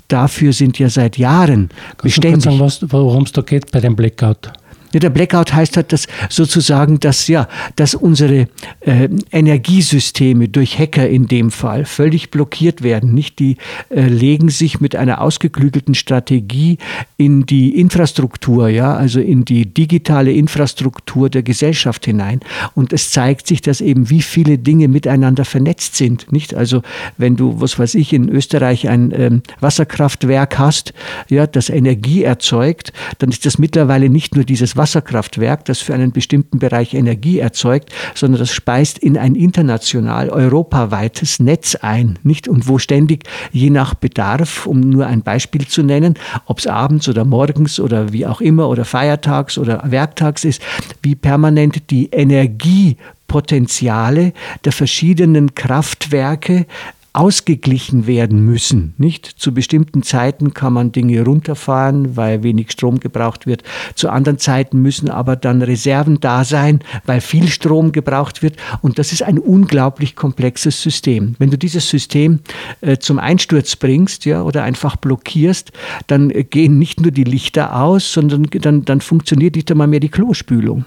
dafür 0.09 0.55
sind 0.55 0.79
ja 0.79 0.89
seit 0.89 1.19
Jahren 1.19 1.69
Kannst 1.69 2.03
beständig. 2.03 2.45
Du 2.45 2.67
sagen, 2.67 2.93
worum 2.93 3.25
es 3.25 3.33
da 3.33 3.43
geht 3.43 3.71
bei 3.71 3.81
dem 3.81 3.95
Blackout? 3.95 4.53
Der 4.93 5.11
Blackout 5.11 5.53
heißt 5.53 5.77
halt, 5.77 5.93
dass 5.93 6.07
sozusagen, 6.29 6.99
dass 6.99 7.29
ja, 7.29 7.49
dass 7.77 7.95
unsere 7.95 8.49
äh, 8.81 9.09
Energiesysteme 9.31 10.49
durch 10.49 10.79
Hacker 10.79 11.09
in 11.09 11.29
dem 11.29 11.51
Fall 11.51 11.85
völlig 11.85 12.31
blockiert 12.31 12.83
werden. 12.83 13.15
Nicht 13.15 13.39
die 13.39 13.57
äh, 13.91 14.07
legen 14.07 14.49
sich 14.49 14.81
mit 14.81 14.97
einer 14.97 15.21
ausgeklügelten 15.21 15.95
Strategie 15.95 16.79
in 17.17 17.47
die 17.47 17.79
Infrastruktur, 17.79 18.69
ja, 18.69 18.95
also 18.95 19.21
in 19.21 19.45
die 19.45 19.67
digitale 19.67 20.33
Infrastruktur 20.33 21.31
der 21.31 21.43
Gesellschaft 21.43 22.05
hinein. 22.05 22.41
Und 22.75 22.93
es 22.93 23.11
zeigt 23.11 23.47
sich, 23.47 23.61
dass 23.63 23.81
eben 23.81 24.11
wie 24.11 24.23
viele 24.23 24.59
Dinge 24.59 24.89
miteinander 24.89 25.45
vernetzt 25.45 25.97
sind. 25.97 26.33
Nicht 26.33 26.55
also, 26.55 26.83
wenn 27.17 27.37
du, 27.37 27.61
was 27.61 27.79
weiß 27.79 27.95
ich, 27.95 28.13
in 28.13 28.29
Österreich 28.29 28.89
ein 28.89 29.13
ähm, 29.15 29.43
Wasserkraftwerk 29.61 30.59
hast, 30.59 30.95
ja, 31.29 31.47
das 31.47 31.71
Energie 31.71 32.25
erzeugt, 32.25 32.93
dann 33.19 33.31
ist 33.31 33.47
das 33.47 33.59
mittlerweile 33.59 34.09
nicht 34.09 34.35
nur 34.35 34.45
dieses 34.45 34.77
Wasserkraftwerk, 34.81 35.67
das 35.67 35.81
für 35.81 35.93
einen 35.93 36.11
bestimmten 36.11 36.59
Bereich 36.59 36.95
Energie 36.95 37.39
erzeugt, 37.39 37.93
sondern 38.15 38.41
das 38.41 38.51
speist 38.51 38.99
in 38.99 39.19
ein 39.19 39.35
international 39.35 40.31
europaweites 40.31 41.39
Netz 41.39 41.75
ein, 41.75 42.19
nicht? 42.23 42.49
Und 42.49 42.67
wo 42.67 42.79
ständig 42.79 43.25
je 43.53 43.69
nach 43.69 43.93
Bedarf, 43.93 44.67
um 44.67 44.81
nur 44.81 45.07
ein 45.07 45.21
Beispiel 45.21 45.67
zu 45.67 45.83
nennen, 45.83 46.15
ob 46.47 46.61
es 46.61 46.67
abends 46.67 47.11
oder 47.11 47.27
morgens 47.27 47.79
oder 47.79 48.15
wie 48.15 48.25
auch 48.25 48.41
immer 48.41 48.71
oder 48.71 48.87
feiertags 48.87 49.59
oder 49.59 49.83
werktags 49.85 50.47
ist, 50.47 50.63
wie 51.03 51.15
permanent 51.15 51.91
die 51.91 52.07
Energiepotenziale 52.07 54.33
der 54.65 54.73
verschiedenen 54.73 55.55
Kraftwerke 55.55 56.65
ausgeglichen 57.13 58.07
werden 58.07 58.45
müssen. 58.45 58.95
Nicht 58.97 59.27
zu 59.27 59.53
bestimmten 59.53 60.03
Zeiten 60.03 60.55
kann 60.55 60.73
man 60.73 60.93
Dinge 60.93 61.25
runterfahren, 61.25 62.17
weil 62.17 62.43
wenig 62.43 62.71
Strom 62.71 63.01
gebraucht 63.01 63.47
wird. 63.47 63.63
Zu 63.95 64.11
anderen 64.11 64.39
Zeiten 64.39 64.81
müssen 64.81 65.11
aber 65.11 65.35
dann 65.35 65.63
Reserven 65.63 66.21
da 66.21 66.45
sein, 66.45 66.81
weil 67.07 67.21
viel 67.21 67.49
Strom 67.49 67.91
gebraucht 67.91 68.43
wird. 68.43 68.57
Und 68.81 68.99
das 68.99 69.13
ist 69.13 69.23
ein 69.23 69.39
unglaublich 69.39 70.15
komplexes 70.15 70.81
System. 70.83 71.35
Wenn 71.39 71.51
du 71.51 71.59
dieses 71.59 71.89
System 71.91 72.41
äh, 72.81 72.99
zum 72.99 73.19
Einsturz 73.19 73.75
bringst, 73.75 74.25
ja, 74.25 74.43
oder 74.43 74.63
einfach 74.63 74.97
blockierst, 74.97 75.73
dann 76.07 76.29
gehen 76.29 76.79
nicht 76.79 77.01
nur 77.01 77.11
die 77.11 77.25
Lichter 77.25 77.81
aus, 77.81 78.13
sondern 78.13 78.45
dann, 78.45 78.85
dann 78.85 79.01
funktioniert 79.01 79.57
nicht 79.57 79.71
einmal 79.71 79.89
mehr 79.89 80.01
die 80.01 80.09
Klospülung. 80.09 80.85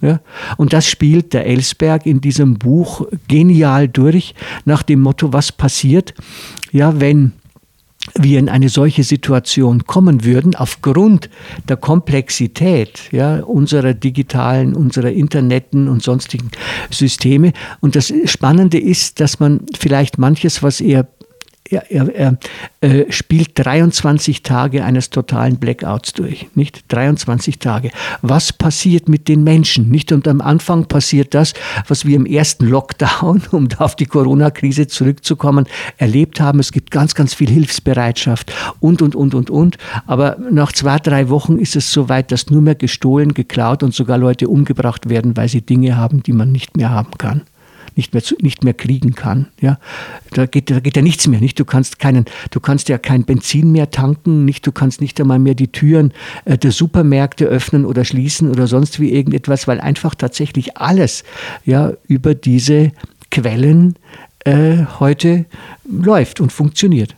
Ja? 0.00 0.20
Und 0.56 0.72
das 0.72 0.86
spielt 0.86 1.32
der 1.32 1.46
Ellsberg 1.46 2.06
in 2.06 2.20
diesem 2.20 2.54
Buch 2.54 3.06
genial 3.28 3.88
durch, 3.88 4.34
nach 4.64 4.82
dem 4.82 5.00
Motto, 5.00 5.32
was 5.32 5.52
passiert, 5.52 6.14
ja, 6.72 7.00
wenn 7.00 7.32
wir 8.14 8.38
in 8.38 8.48
eine 8.48 8.68
solche 8.68 9.04
Situation 9.04 9.84
kommen 9.86 10.24
würden, 10.24 10.54
aufgrund 10.54 11.28
der 11.68 11.76
Komplexität 11.76 13.02
ja, 13.12 13.40
unserer 13.40 13.94
digitalen, 13.94 14.74
unserer 14.74 15.10
Interneten 15.10 15.88
und 15.88 16.02
sonstigen 16.02 16.50
Systeme. 16.90 17.52
Und 17.80 17.96
das 17.96 18.12
Spannende 18.24 18.78
ist, 18.78 19.20
dass 19.20 19.40
man 19.40 19.60
vielleicht 19.78 20.18
manches, 20.18 20.62
was 20.62 20.80
eher 20.80 21.08
er, 21.70 21.90
er, 21.90 22.14
er 22.14 22.38
äh, 22.80 23.10
spielt 23.10 23.50
23 23.54 24.42
Tage 24.42 24.84
eines 24.84 25.10
totalen 25.10 25.56
Blackouts 25.56 26.12
durch, 26.12 26.48
nicht 26.54 26.84
23 26.88 27.58
Tage. 27.58 27.90
Was 28.22 28.52
passiert 28.52 29.08
mit 29.08 29.28
den 29.28 29.44
Menschen? 29.44 29.88
Nicht 29.90 30.12
und 30.12 30.26
am 30.28 30.40
Anfang 30.40 30.86
passiert 30.86 31.34
das, 31.34 31.54
was 31.86 32.04
wir 32.04 32.16
im 32.16 32.26
ersten 32.26 32.66
Lockdown, 32.66 33.42
um 33.50 33.68
auf 33.78 33.96
die 33.96 34.06
Corona-Krise 34.06 34.86
zurückzukommen, 34.86 35.66
erlebt 35.96 36.40
haben. 36.40 36.60
Es 36.60 36.72
gibt 36.72 36.90
ganz, 36.90 37.14
ganz 37.14 37.34
viel 37.34 37.50
Hilfsbereitschaft 37.50 38.52
und 38.80 39.02
und 39.02 39.14
und 39.14 39.34
und 39.34 39.50
und. 39.50 39.78
Aber 40.06 40.36
nach 40.50 40.72
zwei, 40.72 40.98
drei 40.98 41.28
Wochen 41.28 41.58
ist 41.58 41.76
es 41.76 41.92
so 41.92 42.08
weit, 42.08 42.32
dass 42.32 42.50
nur 42.50 42.62
mehr 42.62 42.74
gestohlen, 42.74 43.34
geklaut 43.34 43.82
und 43.82 43.94
sogar 43.94 44.18
Leute 44.18 44.48
umgebracht 44.48 45.08
werden, 45.08 45.36
weil 45.36 45.48
sie 45.48 45.62
Dinge 45.62 45.96
haben, 45.96 46.22
die 46.22 46.32
man 46.32 46.52
nicht 46.52 46.76
mehr 46.76 46.90
haben 46.90 47.18
kann 47.18 47.42
nicht 47.98 48.14
mehr, 48.14 48.22
nicht 48.40 48.64
mehr 48.64 48.72
kriegen 48.72 49.14
kann. 49.14 49.48
Ja? 49.60 49.78
Da, 50.30 50.46
geht, 50.46 50.70
da 50.70 50.80
geht 50.80 50.96
ja 50.96 51.02
nichts 51.02 51.26
mehr. 51.26 51.40
Nicht? 51.40 51.58
Du, 51.58 51.64
kannst 51.66 51.98
keinen, 51.98 52.24
du 52.50 52.60
kannst 52.60 52.88
ja 52.88 52.96
kein 52.96 53.24
Benzin 53.24 53.72
mehr 53.72 53.90
tanken, 53.90 54.46
nicht? 54.46 54.66
du 54.66 54.72
kannst 54.72 55.02
nicht 55.02 55.20
einmal 55.20 55.40
mehr 55.40 55.54
die 55.54 55.68
Türen 55.68 56.12
äh, 56.46 56.56
der 56.56 56.72
Supermärkte 56.72 57.44
öffnen 57.44 57.84
oder 57.84 58.04
schließen 58.04 58.50
oder 58.50 58.66
sonst 58.66 59.00
wie 59.00 59.12
irgendetwas, 59.12 59.68
weil 59.68 59.80
einfach 59.80 60.14
tatsächlich 60.14 60.76
alles 60.78 61.24
ja, 61.66 61.92
über 62.06 62.34
diese 62.34 62.92
Quellen 63.30 63.96
äh, 64.44 64.84
heute 65.00 65.44
läuft 65.84 66.40
und 66.40 66.52
funktioniert. 66.52 67.16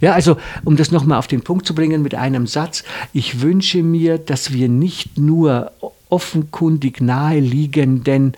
Ja, 0.00 0.12
also 0.12 0.36
um 0.64 0.76
das 0.76 0.90
nochmal 0.90 1.18
auf 1.18 1.26
den 1.26 1.42
Punkt 1.42 1.66
zu 1.66 1.74
bringen 1.74 2.02
mit 2.02 2.14
einem 2.14 2.46
Satz, 2.46 2.84
ich 3.12 3.40
wünsche 3.40 3.82
mir, 3.82 4.18
dass 4.18 4.52
wir 4.52 4.68
nicht 4.68 5.18
nur 5.18 5.72
offenkundig 6.08 7.00
naheliegenden 7.00 8.34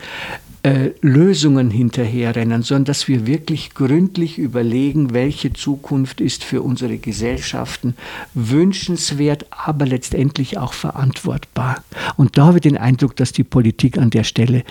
äh, 0.64 0.90
Lösungen 1.00 1.70
hinterherrennen, 1.70 2.62
sondern 2.62 2.84
dass 2.84 3.08
wir 3.08 3.26
wirklich 3.26 3.74
gründlich 3.74 4.38
überlegen, 4.38 5.12
welche 5.12 5.52
Zukunft 5.52 6.20
ist 6.20 6.44
für 6.44 6.62
unsere 6.62 6.98
Gesellschaften 6.98 7.96
wünschenswert, 8.34 9.46
aber 9.50 9.86
letztendlich 9.86 10.58
auch 10.58 10.72
verantwortbar. 10.72 11.82
Und 12.16 12.38
da 12.38 12.46
habe 12.46 12.58
ich 12.58 12.62
den 12.62 12.76
Eindruck, 12.76 13.16
dass 13.16 13.32
die 13.32 13.42
Politik 13.42 13.98
an 13.98 14.10
der 14.10 14.22
Stelle, 14.22 14.62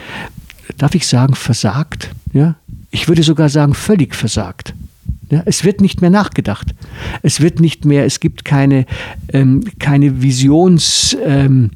darf 0.77 0.95
ich 0.95 1.08
sagen, 1.08 1.36
versagt. 1.36 2.12
Ja? 2.32 2.56
Ich 2.91 3.10
würde 3.10 3.23
sogar 3.23 3.49
sagen, 3.49 3.73
völlig 3.73 4.15
versagt. 4.15 4.73
Es 5.46 5.63
wird 5.63 5.82
nicht 5.82 6.02
mehr 6.02 6.10
nachgedacht. 6.10 6.76
Es 7.22 7.41
wird 7.41 7.60
nicht 7.60 7.86
mehr, 7.86 8.06
es 8.06 8.20
gibt 8.20 8.46
keine, 8.46 8.86
ähm, 9.32 9.63
keine 9.80 10.22
Visions, 10.22 11.15
ähm, 11.26 11.72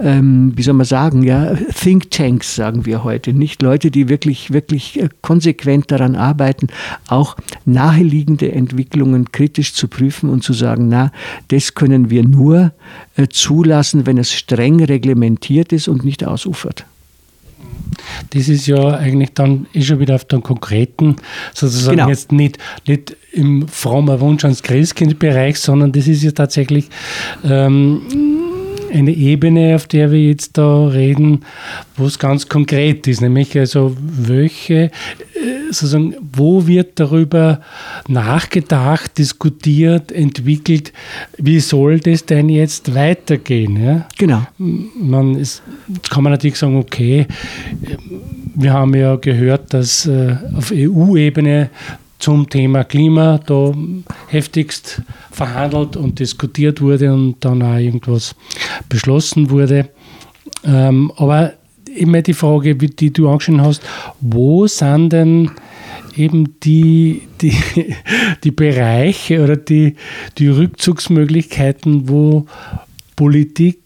ähm, 0.00 0.52
wie 0.56 0.62
soll 0.62 0.74
man 0.74 0.86
sagen, 0.86 1.22
ja, 1.22 1.54
Thinktanks, 1.54 2.54
sagen 2.54 2.86
wir 2.86 3.04
heute. 3.04 3.32
Nicht 3.32 3.62
Leute, 3.62 3.90
die 3.90 4.08
wirklich, 4.08 4.52
wirklich 4.52 5.00
äh, 5.00 5.08
konsequent 5.22 5.90
daran 5.90 6.16
arbeiten, 6.16 6.68
auch 7.08 7.36
naheliegende 7.64 8.52
Entwicklungen 8.52 9.32
kritisch 9.32 9.74
zu 9.74 9.88
prüfen 9.88 10.30
und 10.30 10.42
zu 10.42 10.52
sagen, 10.52 10.88
na, 10.88 11.12
das 11.48 11.74
können 11.74 12.10
wir 12.10 12.24
nur 12.24 12.72
äh, 13.16 13.28
zulassen, 13.28 14.06
wenn 14.06 14.18
es 14.18 14.32
streng 14.32 14.82
reglementiert 14.82 15.72
ist 15.72 15.88
und 15.88 16.04
nicht 16.04 16.24
ausufert. 16.24 16.86
Das 18.30 18.48
ist 18.48 18.66
ja 18.66 18.96
eigentlich 18.96 19.32
dann 19.34 19.66
eh 19.74 19.82
schon 19.82 20.00
wieder 20.00 20.14
auf 20.14 20.24
den 20.24 20.42
konkreten, 20.42 21.16
sozusagen 21.54 21.98
genau. 21.98 22.08
jetzt 22.08 22.32
nicht, 22.32 22.58
nicht 22.86 23.16
im 23.32 23.66
frommer 23.68 24.20
Wunsch 24.20 24.44
ans 24.44 24.62
Christkind-Bereich, 24.62 25.58
sondern 25.58 25.92
das 25.92 26.06
ist 26.06 26.22
ja 26.22 26.30
tatsächlich 26.30 26.88
ähm, 27.44 28.02
eine 28.94 29.12
Ebene, 29.12 29.74
auf 29.74 29.86
der 29.86 30.12
wir 30.12 30.20
jetzt 30.20 30.56
da 30.56 30.86
reden, 30.86 31.40
wo 31.96 32.06
es 32.06 32.18
ganz 32.18 32.48
konkret 32.48 33.06
ist, 33.06 33.20
nämlich 33.20 33.58
also 33.58 33.96
welche, 33.98 34.84
äh, 34.84 34.90
sozusagen, 35.70 36.14
wo 36.32 36.66
wird 36.66 37.00
darüber 37.00 37.60
nachgedacht, 38.08 39.18
diskutiert, 39.18 40.12
entwickelt, 40.12 40.92
wie 41.38 41.60
soll 41.60 42.00
das 42.00 42.24
denn 42.24 42.48
jetzt 42.48 42.94
weitergehen? 42.94 43.84
Ja? 43.84 44.08
Genau. 44.16 44.46
Man 44.58 45.36
ist, 45.36 45.62
jetzt 45.92 46.10
kann 46.10 46.22
man 46.22 46.32
natürlich 46.32 46.56
sagen, 46.56 46.76
okay, 46.76 47.26
wir 48.54 48.72
haben 48.72 48.94
ja 48.94 49.16
gehört, 49.16 49.74
dass 49.74 50.06
äh, 50.06 50.36
auf 50.56 50.72
EU-Ebene 50.72 51.70
zum 52.24 52.48
Thema 52.48 52.84
Klima 52.84 53.36
da 53.36 53.74
heftigst 54.28 55.02
verhandelt 55.30 55.94
und 55.94 56.18
diskutiert 56.18 56.80
wurde 56.80 57.12
und 57.12 57.36
dann 57.44 57.60
auch 57.60 57.76
irgendwas 57.76 58.34
beschlossen 58.88 59.50
wurde. 59.50 59.90
Ähm, 60.64 61.12
aber 61.16 61.52
immer 61.94 62.22
die 62.22 62.32
Frage, 62.32 62.76
die 62.76 63.12
du 63.12 63.28
angeschaut 63.28 63.60
hast, 63.60 63.82
wo 64.22 64.66
sind 64.66 65.12
denn 65.12 65.50
eben 66.16 66.58
die, 66.60 67.28
die, 67.42 67.54
die 68.42 68.52
Bereiche 68.52 69.44
oder 69.44 69.56
die, 69.56 69.96
die 70.38 70.48
Rückzugsmöglichkeiten, 70.48 72.08
wo 72.08 72.46
Politik 73.16 73.82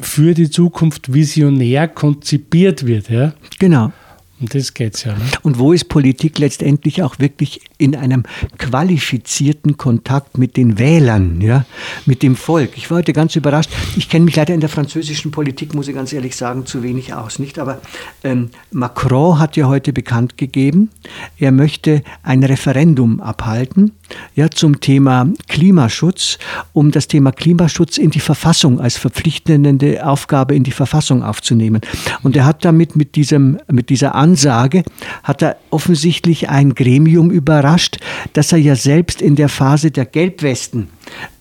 für 0.00 0.32
die 0.32 0.48
Zukunft 0.48 1.12
visionär 1.12 1.88
konzipiert 1.88 2.86
wird. 2.86 3.10
Ja? 3.10 3.34
Genau. 3.58 3.92
Um 4.40 4.48
das 4.48 4.74
geht 4.74 4.94
es 4.94 5.04
ja. 5.04 5.12
Ne? 5.12 5.24
Und 5.42 5.58
wo 5.58 5.72
ist 5.72 5.88
Politik 5.88 6.38
letztendlich 6.38 7.02
auch 7.02 7.18
wirklich 7.20 7.60
in 7.78 7.94
einem 7.94 8.24
qualifizierten 8.58 9.76
Kontakt 9.76 10.38
mit 10.38 10.56
den 10.56 10.78
Wählern, 10.78 11.40
ja, 11.40 11.64
mit 12.04 12.22
dem 12.22 12.34
Volk? 12.34 12.72
Ich 12.76 12.90
war 12.90 12.98
heute 12.98 13.12
ganz 13.12 13.36
überrascht. 13.36 13.70
Ich 13.96 14.08
kenne 14.08 14.24
mich 14.24 14.34
leider 14.34 14.52
in 14.52 14.60
der 14.60 14.68
französischen 14.68 15.30
Politik, 15.30 15.74
muss 15.74 15.86
ich 15.86 15.94
ganz 15.94 16.12
ehrlich 16.12 16.34
sagen, 16.34 16.66
zu 16.66 16.82
wenig 16.82 17.14
aus, 17.14 17.38
nicht? 17.38 17.60
Aber 17.60 17.80
ähm, 18.24 18.50
Macron 18.72 19.38
hat 19.38 19.56
ja 19.56 19.68
heute 19.68 19.92
bekannt 19.92 20.36
gegeben, 20.36 20.90
er 21.38 21.52
möchte 21.52 22.02
ein 22.22 22.42
Referendum 22.42 23.20
abhalten, 23.20 23.92
ja, 24.34 24.50
zum 24.50 24.80
Thema 24.80 25.28
Klimaschutz, 25.48 26.38
um 26.72 26.90
das 26.90 27.08
Thema 27.08 27.32
Klimaschutz 27.32 27.98
in 27.98 28.10
die 28.10 28.20
Verfassung 28.20 28.80
als 28.80 28.96
verpflichtende 28.96 30.06
Aufgabe 30.06 30.54
in 30.54 30.64
die 30.64 30.70
Verfassung 30.70 31.22
aufzunehmen. 31.22 31.80
Und 32.22 32.36
er 32.36 32.44
hat 32.44 32.64
damit 32.64 32.96
mit 32.96 33.16
diesem, 33.16 33.58
mit 33.70 33.90
dieser 33.90 34.14
Ansage 34.14 34.84
hat 35.22 35.42
er 35.42 35.56
offensichtlich 35.70 36.48
ein 36.48 36.74
Gremium 36.74 37.30
überrascht, 37.30 37.98
das 38.32 38.52
er 38.52 38.58
ja 38.58 38.76
selbst 38.76 39.22
in 39.22 39.36
der 39.36 39.48
Phase 39.48 39.90
der 39.90 40.06
Gelbwesten 40.06 40.88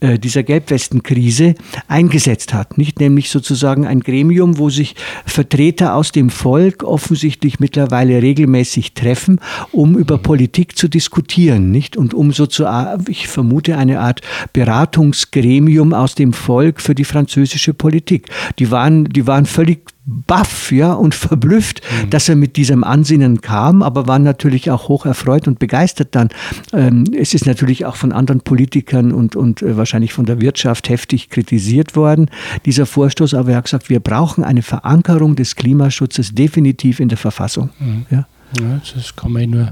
dieser 0.02 0.43
Gelbwestenkrise 0.43 1.56
eingesetzt 1.88 2.54
hat. 2.54 2.78
Nicht 2.78 2.99
nämlich 2.99 3.30
sozusagen 3.30 3.88
ein 3.88 4.02
Gremium, 4.02 4.58
wo 4.58 4.69
sich 4.69 4.95
Vertreter 5.26 5.95
aus 5.95 6.12
dem 6.12 6.30
Volk 6.30 6.84
offensichtlich 6.84 7.60
mittlerweile 7.60 8.21
regelmäßig 8.21 8.93
treffen, 8.93 9.39
um 9.71 9.97
über 9.97 10.17
Politik 10.17 10.78
zu 10.78 10.88
diskutieren, 10.88 11.71
nicht 11.71 11.97
und 11.97 12.13
um 12.13 12.32
so 12.32 12.45
zu, 12.45 12.65
ich 13.08 13.28
vermute 13.28 13.78
eine 13.78 13.99
Art 13.99 14.21
Beratungsgremium 14.52 15.93
aus 15.93 16.15
dem 16.15 16.34
Volk 16.34 16.82
für 16.82 16.95
die 16.95 17.06
französische 17.06 17.73
Politik. 17.73 18.28
Die 18.60 18.71
waren, 18.71 19.06
die 19.06 19.28
waren 19.28 19.45
völlig 19.45 19.92
baff 20.06 20.72
ja, 20.72 20.94
und 20.94 21.16
verblüfft, 21.16 21.82
mhm. 21.82 22.10
dass 22.10 22.28
er 22.28 22.36
mit 22.36 22.58
diesem 22.58 22.84
Ansinnen 22.84 23.42
kam, 23.42 23.82
aber 23.82 24.08
waren 24.08 24.24
natürlich 24.24 24.70
auch 24.70 24.89
hoch 24.89 25.06
erfreut 25.06 25.48
und 25.48 25.60
begeistert 25.60 26.10
dann. 26.12 26.30
Ähm, 26.74 27.06
es 27.18 27.34
ist 27.34 27.46
natürlich 27.46 27.86
auch 27.86 27.96
von 27.96 28.12
anderen 28.12 28.42
Politikern 28.42 29.13
und, 29.13 29.36
und 29.36 29.62
äh, 29.62 29.78
wahrscheinlich 29.78 30.13
von 30.13 30.26
der 30.26 30.42
Wirtschaft 30.42 30.89
heftig 30.89 31.30
kritisiert 31.30 31.96
worden, 31.96 32.30
dieser 32.66 32.86
Vorstoß, 32.86 33.34
aber 33.34 33.52
er 33.52 33.58
hat 33.58 33.66
gesagt, 33.66 33.89
wir 33.89 34.02
brauchen 34.02 34.44
eine 34.44 34.62
Verankerung 34.62 35.36
des 35.36 35.56
Klimaschutzes 35.56 36.36
definitiv 36.36 37.00
in 37.00 37.08
der 37.08 37.18
Verfassung. 37.18 37.70
Mhm. 37.80 38.06
Ja. 38.10 38.26
Ja, 38.60 38.80
das 38.96 39.16
kann 39.16 39.32
man 39.32 39.42
eh 39.42 39.48
nur 39.48 39.72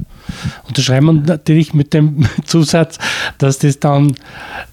unterschreiben 0.68 1.10
und 1.10 1.28
natürlich 1.28 1.74
mit 1.74 1.94
dem 1.94 2.26
Zusatz, 2.46 2.98
dass 3.38 3.60
das 3.60 3.80
dann 3.80 4.16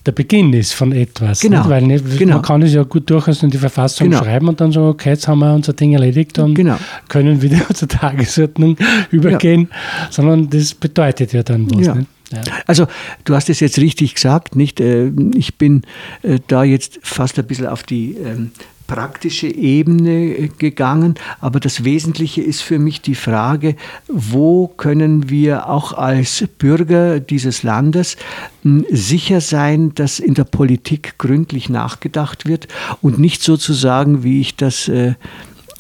der 0.07 0.13
Beginn 0.13 0.53
ist 0.53 0.73
von 0.75 0.93
etwas. 0.93 1.41
Genau. 1.41 1.59
Nicht? 1.59 1.69
Weil 1.69 1.83
nicht, 1.83 2.19
genau. 2.19 2.37
man 2.37 2.43
kann 2.43 2.63
es 2.63 2.73
ja 2.73 2.83
gut 2.85 3.09
durchaus 3.11 3.43
in 3.43 3.51
die 3.51 3.59
Verfassung 3.59 4.11
genau. 4.11 4.23
schreiben 4.23 4.49
und 4.49 4.61
dann 4.61 4.73
sagen, 4.73 4.87
okay, 4.87 5.11
jetzt 5.11 5.29
haben 5.29 5.41
wir 5.41 5.55
unser 5.55 5.73
Ding 5.73 5.93
erledigt 5.93 6.39
und 6.39 6.55
genau. 6.55 6.77
können 7.09 7.43
wieder 7.43 7.61
zur 7.75 7.89
Tagesordnung 7.89 8.77
übergehen, 9.11 9.69
ja. 9.71 10.09
sondern 10.11 10.49
das 10.49 10.75
bedeutet 10.75 11.33
ja 11.33 11.43
dann 11.43 11.71
was. 11.71 11.87
Ja. 11.87 11.97
Ja. 12.31 12.43
Also 12.67 12.87
du 13.25 13.35
hast 13.35 13.49
es 13.49 13.61
jetzt 13.61 13.79
richtig 13.79 14.15
gesagt, 14.15 14.55
nicht? 14.55 14.81
Äh, 14.81 15.11
ich 15.35 15.57
bin 15.57 15.83
äh, 16.23 16.39
da 16.47 16.63
jetzt 16.63 16.99
fast 17.03 17.39
ein 17.39 17.47
bisschen 17.47 17.67
auf 17.67 17.85
die 17.85 18.17
ähm, 18.17 18.51
praktische 18.89 19.47
Ebene 19.47 20.37
äh, 20.37 20.49
gegangen, 20.49 21.15
aber 21.41 21.61
das 21.61 21.85
Wesentliche 21.85 22.43
ist 22.43 22.63
für 22.63 22.81
mich 22.81 23.01
die 23.01 23.15
Frage, 23.15 23.77
wo 24.09 24.67
können 24.67 25.31
wir 25.31 25.69
auch 25.69 25.93
als 25.93 26.45
Bürger 26.59 27.21
dieses 27.21 27.63
Landes 27.63 28.17
hm, 28.63 28.85
sicher 28.91 29.41
sein, 29.41 29.95
dass 29.95 30.19
in 30.19 30.35
der 30.35 30.45
Politik 30.45 31.15
gründlich 31.19 31.69
nachgedacht 31.69 32.47
wird 32.47 32.67
und 33.01 33.21
nicht 33.21 33.43
sozusagen, 33.43 34.25
wie 34.25 34.41
ich 34.41 34.57
das 34.57 34.89
äh, 34.89 35.15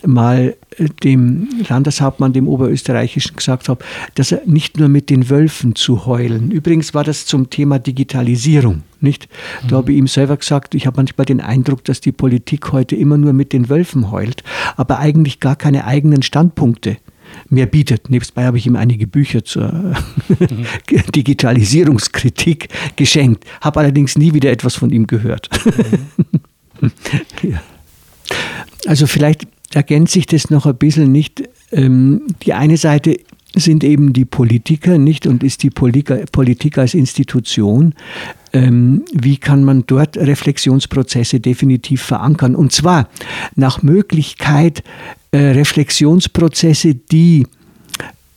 mal 0.07 0.57
äh, 0.77 0.85
dem 1.03 1.49
Landeshauptmann, 1.69 2.33
dem 2.33 2.49
Oberösterreichischen, 2.49 3.37
gesagt 3.37 3.69
habe, 3.69 3.85
dass 4.15 4.33
er 4.33 4.43
nicht 4.47 4.79
nur 4.79 4.89
mit 4.89 5.11
den 5.11 5.31
Wölfen 5.31 5.75
zu 5.75 6.07
heulen. 6.07 6.51
Übrigens 6.51 6.95
war 6.95 7.05
das 7.05 7.27
zum 7.27 7.51
Thema 7.51 7.79
Digitalisierung. 7.79 8.83
Nicht? 9.01 9.29
Da 9.69 9.77
habe 9.77 9.93
ich 9.93 9.99
ihm 9.99 10.09
selber 10.09 10.37
gesagt, 10.37 10.75
ich 10.75 10.87
habe 10.87 10.97
manchmal 10.97 11.25
den 11.25 11.41
Eindruck, 11.41 11.85
dass 11.85 12.01
die 12.01 12.11
Politik 12.11 12.73
heute 12.73 12.97
immer 12.97 13.17
nur 13.17 13.33
mit 13.33 13.53
den 13.53 13.69
Wölfen 13.69 14.11
heult, 14.11 14.43
aber 14.77 14.99
eigentlich 14.99 15.39
gar 15.39 15.55
keine 15.55 15.85
eigenen 15.85 16.23
Standpunkte 16.23 16.97
mehr 17.49 17.67
bietet. 17.67 18.11
Nebstbei 18.11 18.45
habe 18.45 18.59
ich 18.59 18.67
ihm 18.67 18.75
einige 18.75 19.07
Bücher 19.07 19.45
zur 19.45 19.73
mhm. 19.73 20.67
Digitalisierungskritik 21.15 22.69
geschenkt, 22.97 23.45
habe 23.61 23.81
allerdings 23.81 24.19
nie 24.19 24.35
wieder 24.35 24.51
etwas 24.51 24.75
von 24.75 24.91
ihm 24.91 25.07
gehört. 25.07 25.49
Mhm. 26.81 26.91
ja. 27.51 27.63
Also 28.87 29.07
vielleicht 29.07 29.47
ergänzt 29.73 30.13
sich 30.13 30.27
das 30.27 30.51
noch 30.51 30.67
ein 30.67 30.77
bisschen 30.77 31.13
nicht. 31.13 31.43
Ähm, 31.73 32.23
die 32.43 32.55
eine 32.55 32.77
Seite 32.77 33.19
sind 33.55 33.83
eben 33.83 34.13
die 34.13 34.25
Politiker 34.25 34.99
nicht 34.99 35.27
und 35.27 35.43
ist 35.43 35.63
die 35.63 35.71
Politik 35.71 36.79
als 36.79 36.95
Institution. 36.95 37.95
Ähm, 38.53 39.05
wie 39.13 39.37
kann 39.37 39.65
man 39.65 39.85
dort 39.87 40.17
Reflexionsprozesse 40.17 41.41
definitiv 41.41 42.03
verankern? 42.03 42.55
Und 42.55 42.73
zwar 42.73 43.09
nach 43.57 43.83
Möglichkeit 43.83 44.83
äh, 45.33 45.39
Reflexionsprozesse, 45.39 46.95
die 46.95 47.47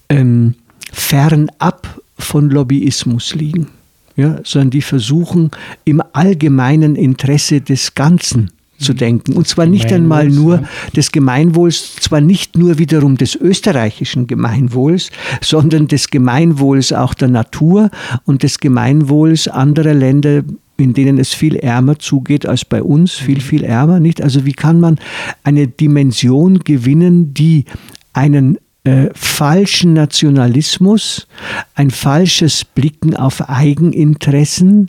ähm, 0.10 0.56
fernab 0.91 2.02
von 2.17 2.50
Lobbyismus 2.50 3.36
liegen, 3.36 3.67
ja, 4.15 4.39
sondern 4.44 4.72
die 4.72 4.82
versuchen 4.82 5.52
im 5.86 6.02
allgemeinen 6.13 6.96
Interesse 6.96 7.62
des 7.62 7.96
Ganzen 7.96 8.52
zu 8.82 8.94
denken. 8.94 9.34
Und 9.34 9.48
zwar 9.48 9.65
nicht 9.65 9.91
einmal 9.91 10.30
nur 10.30 10.63
des 10.96 11.12
Gemeinwohls, 11.12 11.96
zwar 11.96 12.22
nicht 12.22 12.58
nur 12.58 12.78
wiederum 12.78 13.17
des 13.17 13.36
österreichischen 13.36 14.28
Gemeinwohls, 14.28 15.12
sondern 15.41 15.88
des 15.88 16.10
Gemeinwohls 16.10 16.94
auch 16.94 17.13
der 17.13 17.30
Natur 17.30 17.89
und 18.26 18.44
des 18.44 18.60
Gemeinwohls 18.60 19.48
anderer 19.48 19.94
Länder, 19.94 20.44
in 20.78 20.94
denen 20.94 21.17
es 21.17 21.34
viel 21.34 21.56
ärmer 21.56 22.00
zugeht 22.00 22.46
als 22.46 22.65
bei 22.65 22.82
uns, 22.82 23.13
viel, 23.13 23.36
mhm. 23.36 23.41
viel 23.41 23.63
ärmer, 23.63 24.00
nicht? 24.00 24.22
Also 24.22 24.46
wie 24.46 24.54
kann 24.54 24.80
man 24.80 25.00
eine 25.44 25.67
Dimension 25.67 26.60
gewinnen, 26.60 27.34
die 27.34 27.65
einen 28.13 28.58
äh, 28.84 29.10
falschen 29.13 29.94
Nationalismus, 29.94 31.28
ein 31.76 31.91
falsches 31.91 32.65
Blicken 32.65 33.15
auf 33.15 33.48
Eigeninteressen, 33.48 34.88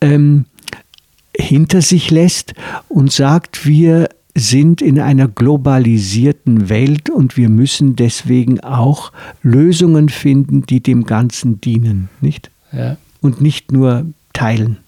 ähm, 0.00 0.44
hinter 1.38 1.82
sich 1.82 2.10
lässt 2.10 2.54
und 2.88 3.12
sagt, 3.12 3.66
wir 3.66 4.08
sind 4.34 4.82
in 4.82 5.00
einer 5.00 5.26
globalisierten 5.26 6.68
Welt 6.68 7.10
und 7.10 7.36
wir 7.36 7.48
müssen 7.48 7.96
deswegen 7.96 8.60
auch 8.60 9.12
Lösungen 9.42 10.08
finden, 10.08 10.64
die 10.64 10.80
dem 10.80 11.04
Ganzen 11.04 11.60
dienen, 11.60 12.08
nicht? 12.20 12.50
Ja. 12.72 12.96
Und 13.20 13.40
nicht 13.40 13.72
nur 13.72 14.06
teilen. 14.32 14.78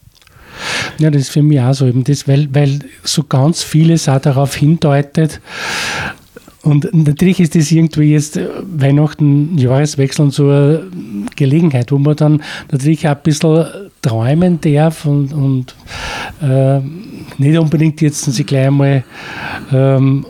Ja, 0.99 1.11
das 1.11 1.23
ist 1.23 1.31
für 1.31 1.43
mich 1.43 1.61
auch 1.61 1.73
so, 1.73 1.87
eben 1.87 2.05
das, 2.05 2.29
weil, 2.29 2.49
weil 2.55 2.81
so 3.03 3.25
ganz 3.25 3.63
vieles 3.63 4.09
auch 4.09 4.21
darauf 4.21 4.55
hindeutet, 4.55 5.41
und 6.63 6.93
natürlich 6.93 7.41
ist 7.41 7.55
das 7.55 7.73
irgendwie 7.73 8.13
jetzt 8.13 8.39
Weihnachten, 8.63 9.57
Jahreswechsel 9.57 10.27
und 10.27 10.35
so 10.35 10.51
eine 10.51 10.83
Gelegenheit, 11.35 11.91
wo 11.91 11.99
man 11.99 12.17
dann 12.17 12.43
natürlich 12.71 13.09
auch 13.09 13.13
ein 13.13 13.23
bisschen 13.23 13.90
träumen 14.03 14.61
darf 14.61 15.05
und, 15.05 15.33
und 15.33 15.75
äh, 16.43 16.81
nicht 17.39 17.59
unbedingt 17.59 18.01
jetzt 18.01 18.25
sich 18.25 18.47
gleich 18.47 18.67
einmal 18.67 19.05
ähm, 19.73 20.25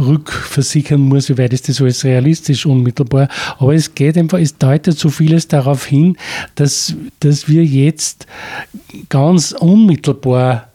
rückversichern 0.00 1.00
muss, 1.00 1.28
wie 1.28 1.38
weit 1.38 1.52
ist 1.52 1.68
das 1.68 1.80
alles 1.80 2.04
realistisch, 2.04 2.66
unmittelbar. 2.66 3.28
Aber 3.58 3.74
es 3.74 3.94
geht 3.94 4.16
einfach, 4.16 4.38
es 4.38 4.56
deutet 4.56 4.98
so 4.98 5.10
vieles 5.10 5.48
darauf 5.48 5.86
hin, 5.86 6.16
dass, 6.54 6.94
dass 7.20 7.48
wir 7.48 7.64
jetzt 7.64 8.26
ganz 9.08 9.52
unmittelbar 9.52 10.68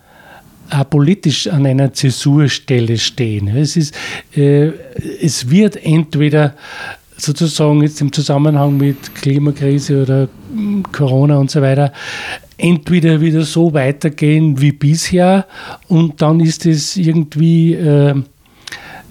auch 0.70 0.90
politisch 0.90 1.48
an 1.48 1.66
einer 1.66 1.94
Zäsurstelle 1.94 2.98
stehen. 2.98 3.50
Es, 3.50 3.76
ist, 3.76 3.94
äh, 4.36 4.72
es 5.22 5.50
wird 5.50 5.84
entweder 5.84 6.56
sozusagen 7.22 7.82
jetzt 7.82 8.02
im 8.02 8.12
Zusammenhang 8.12 8.78
mit 8.78 9.16
Klimakrise 9.16 10.04
oder 10.04 10.28
hm, 10.54 10.84
Corona 10.92 11.38
und 11.38 11.52
so 11.52 11.62
weiter 11.62 11.92
entweder 12.62 13.22
wieder 13.22 13.44
so 13.44 13.74
weitergehen 13.74 14.62
wie 14.62 14.72
bisher 14.72 15.46
und 15.88 16.22
dann 16.22 16.40
ist 16.40 16.66
es 16.66 16.96
irgendwie 16.96 17.74
äh, 17.74 18.14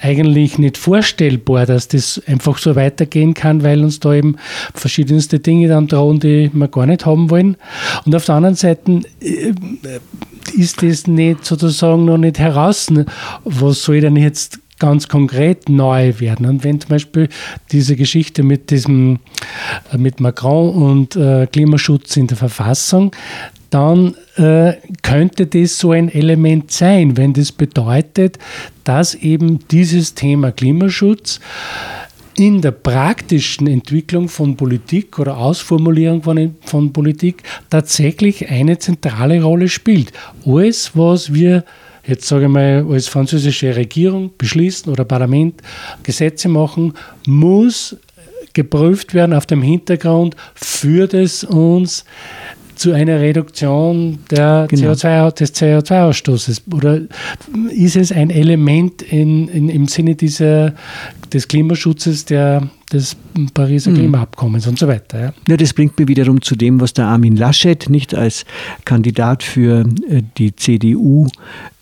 eigentlich 0.00 0.58
nicht 0.58 0.78
vorstellbar, 0.78 1.66
dass 1.66 1.88
das 1.88 2.22
einfach 2.26 2.58
so 2.58 2.74
weitergehen 2.74 3.34
kann, 3.34 3.62
weil 3.62 3.82
uns 3.82 4.00
da 4.00 4.14
eben 4.14 4.36
verschiedenste 4.74 5.40
Dinge 5.40 5.68
dann 5.68 5.88
drohen, 5.88 6.20
die 6.20 6.50
wir 6.52 6.68
gar 6.68 6.86
nicht 6.86 7.04
haben 7.04 7.28
wollen. 7.28 7.56
Und 8.06 8.14
auf 8.14 8.24
der 8.24 8.36
anderen 8.36 8.54
Seite 8.54 9.02
äh, 9.20 9.52
ist 10.56 10.82
das 10.82 11.06
nicht 11.06 11.44
sozusagen 11.44 12.06
noch 12.06 12.18
nicht 12.18 12.38
heraus, 12.38 12.90
was 13.44 13.82
soll 13.82 14.00
denn 14.00 14.16
jetzt 14.16 14.60
ganz 14.80 15.06
konkret 15.06 15.68
neu 15.68 16.14
werden. 16.18 16.46
Und 16.46 16.64
wenn 16.64 16.80
zum 16.80 16.88
Beispiel 16.88 17.28
diese 17.70 17.94
Geschichte 17.94 18.42
mit 18.42 18.70
diesem, 18.70 19.20
äh, 19.92 19.98
mit 19.98 20.18
Macron 20.18 20.70
und 20.70 21.14
äh, 21.14 21.46
Klimaschutz 21.46 22.16
in 22.16 22.26
der 22.26 22.36
Verfassung, 22.36 23.14
dann 23.70 24.16
äh, 24.36 24.72
könnte 25.02 25.46
das 25.46 25.78
so 25.78 25.92
ein 25.92 26.08
Element 26.08 26.72
sein, 26.72 27.16
wenn 27.16 27.32
das 27.32 27.52
bedeutet, 27.52 28.38
dass 28.82 29.14
eben 29.14 29.60
dieses 29.70 30.14
Thema 30.14 30.50
Klimaschutz 30.50 31.38
in 32.36 32.60
der 32.62 32.70
praktischen 32.72 33.66
Entwicklung 33.66 34.28
von 34.28 34.56
Politik 34.56 35.18
oder 35.18 35.36
Ausformulierung 35.36 36.22
von, 36.22 36.56
von 36.62 36.92
Politik 36.92 37.42
tatsächlich 37.68 38.48
eine 38.48 38.78
zentrale 38.78 39.42
Rolle 39.42 39.68
spielt. 39.68 40.12
Alles, 40.46 40.92
was 40.94 41.32
wir 41.32 41.64
jetzt 42.06 42.26
sage 42.26 42.44
ich 42.44 42.50
mal, 42.50 42.86
als 42.90 43.08
französische 43.08 43.74
Regierung 43.74 44.30
beschließen 44.36 44.90
oder 44.92 45.04
Parlament 45.04 45.62
Gesetze 46.02 46.48
machen, 46.48 46.94
muss 47.26 47.96
geprüft 48.52 49.14
werden 49.14 49.32
auf 49.32 49.46
dem 49.46 49.62
Hintergrund, 49.62 50.34
führt 50.54 51.14
es 51.14 51.44
uns 51.44 52.04
zu 52.80 52.92
einer 52.92 53.20
Reduktion 53.20 54.20
der 54.30 54.66
genau. 54.68 54.92
CO2, 54.92 55.34
des 55.34 55.54
CO2-Ausstoßes? 55.54 56.62
Oder 56.72 57.02
ist 57.70 57.96
es 57.96 58.10
ein 58.10 58.30
Element 58.30 59.02
in, 59.02 59.48
in, 59.48 59.68
im 59.68 59.86
Sinne 59.86 60.14
dieser, 60.14 60.72
des 61.30 61.46
Klimaschutzes 61.46 62.24
der, 62.24 62.70
des 62.90 63.16
Pariser 63.52 63.90
mhm. 63.90 63.96
Klimaabkommens 63.96 64.66
und 64.66 64.78
so 64.78 64.88
weiter. 64.88 65.20
Ja. 65.20 65.32
ja. 65.46 65.56
das 65.58 65.74
bringt 65.74 65.98
mir 65.98 66.08
wiederum 66.08 66.40
zu 66.40 66.56
dem, 66.56 66.80
was 66.80 66.94
der 66.94 67.04
Armin 67.04 67.36
Laschet 67.36 67.90
nicht 67.90 68.14
als 68.14 68.46
Kandidat 68.86 69.42
für 69.42 69.84
äh, 70.08 70.22
die 70.38 70.56
CDU 70.56 71.28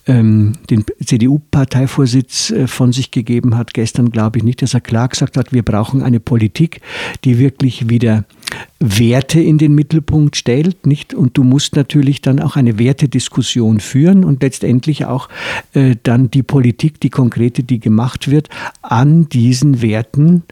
ähm, 0.09 0.55
den 0.71 0.85
CDU-Parteivorsitz 1.05 2.51
äh, 2.51 2.66
von 2.66 2.92
sich 2.92 3.11
gegeben 3.11 3.57
hat, 3.57 3.75
gestern 3.75 4.11
glaube 4.11 4.38
ich 4.38 4.44
nicht, 4.44 4.62
dass 4.62 4.75
er 4.75 4.81
klar 4.81 5.09
gesagt 5.09 5.37
hat, 5.37 5.53
wir 5.53 5.62
brauchen 5.62 6.03
eine 6.03 6.18
Politik, 6.18 6.81
die 7.25 7.38
wirklich 7.38 7.88
wieder 7.88 8.25
Werte 8.81 9.40
in 9.40 9.59
den 9.59 9.75
Mittelpunkt 9.75 10.37
stellt, 10.37 10.87
nicht? 10.87 11.12
Und 11.12 11.37
du 11.37 11.44
musst 11.44 11.77
natürlich 11.77 12.23
dann 12.23 12.40
auch 12.40 12.57
eine 12.57 12.79
Wertediskussion 12.79 13.81
führen 13.81 14.25
und 14.25 14.42
letztendlich 14.42 15.05
auch 15.05 15.29
äh, 15.75 15.97
dann 16.03 16.31
die 16.31 16.42
Politik, 16.42 16.99
die 17.01 17.11
konkrete, 17.11 17.62
die 17.62 17.79
gemacht 17.79 18.31
wird, 18.31 18.49
an 18.81 19.29
diesen 19.29 19.83
Werten 19.83 20.42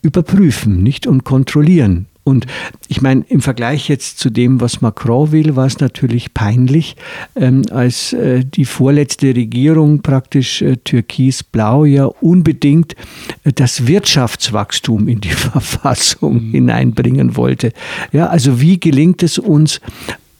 überprüfen, 0.00 0.82
nicht? 0.82 1.06
Und 1.06 1.24
kontrollieren. 1.24 2.06
Und 2.26 2.46
ich 2.88 3.00
meine, 3.02 3.24
im 3.28 3.40
Vergleich 3.40 3.88
jetzt 3.88 4.18
zu 4.18 4.30
dem, 4.30 4.60
was 4.60 4.80
Macron 4.80 5.30
will, 5.30 5.54
war 5.54 5.66
es 5.66 5.78
natürlich 5.78 6.34
peinlich, 6.34 6.96
ähm, 7.36 7.62
als 7.70 8.12
äh, 8.14 8.44
die 8.44 8.64
vorletzte 8.64 9.28
Regierung 9.28 10.02
praktisch 10.02 10.60
äh, 10.60 10.76
türkis-blau 10.76 11.84
ja 11.84 12.06
unbedingt 12.06 12.96
äh, 13.44 13.52
das 13.52 13.86
Wirtschaftswachstum 13.86 15.06
in 15.06 15.20
die 15.20 15.28
Verfassung 15.52 16.48
mhm. 16.48 16.50
hineinbringen 16.50 17.36
wollte. 17.36 17.70
Ja, 18.10 18.26
also 18.26 18.60
wie 18.60 18.80
gelingt 18.80 19.22
es 19.22 19.38
uns, 19.38 19.80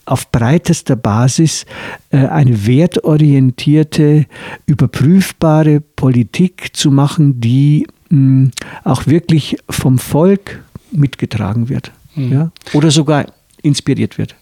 auf 0.07 0.33
breitester 0.33 0.97
Basis 0.97 1.67
äh, 2.11 2.19
eine 2.19 2.67
wertorientierte, 2.67 4.27
überprüfbare 4.67 5.81
Politik 5.81 6.71
zu 6.73 6.91
machen, 6.91 7.41
die 7.41 7.87
mh, 8.09 8.51
auch 8.83 9.07
wirklich 9.07 9.57
vom 9.69 9.99
Volk 9.99 10.63
mitgetragen 10.97 11.69
wird. 11.69 11.93
Mhm. 12.15 12.33
Ja? 12.33 12.53
Oder 12.73 12.91
sogar 12.91 13.27
inspiriert 13.63 14.19
wird. 14.19 14.35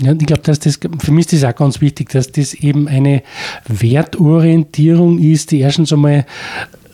Ja, 0.00 0.12
ich 0.12 0.26
glaube, 0.26 0.42
dass 0.42 0.60
das, 0.60 0.78
für 0.98 1.12
mich 1.12 1.32
ist 1.32 1.42
das 1.42 1.52
auch 1.52 1.56
ganz 1.56 1.80
wichtig, 1.80 2.08
dass 2.10 2.32
das 2.32 2.54
eben 2.54 2.88
eine 2.88 3.22
Wertorientierung 3.68 5.18
ist, 5.18 5.50
die 5.50 5.60
erstens 5.60 5.92
einmal 5.92 6.24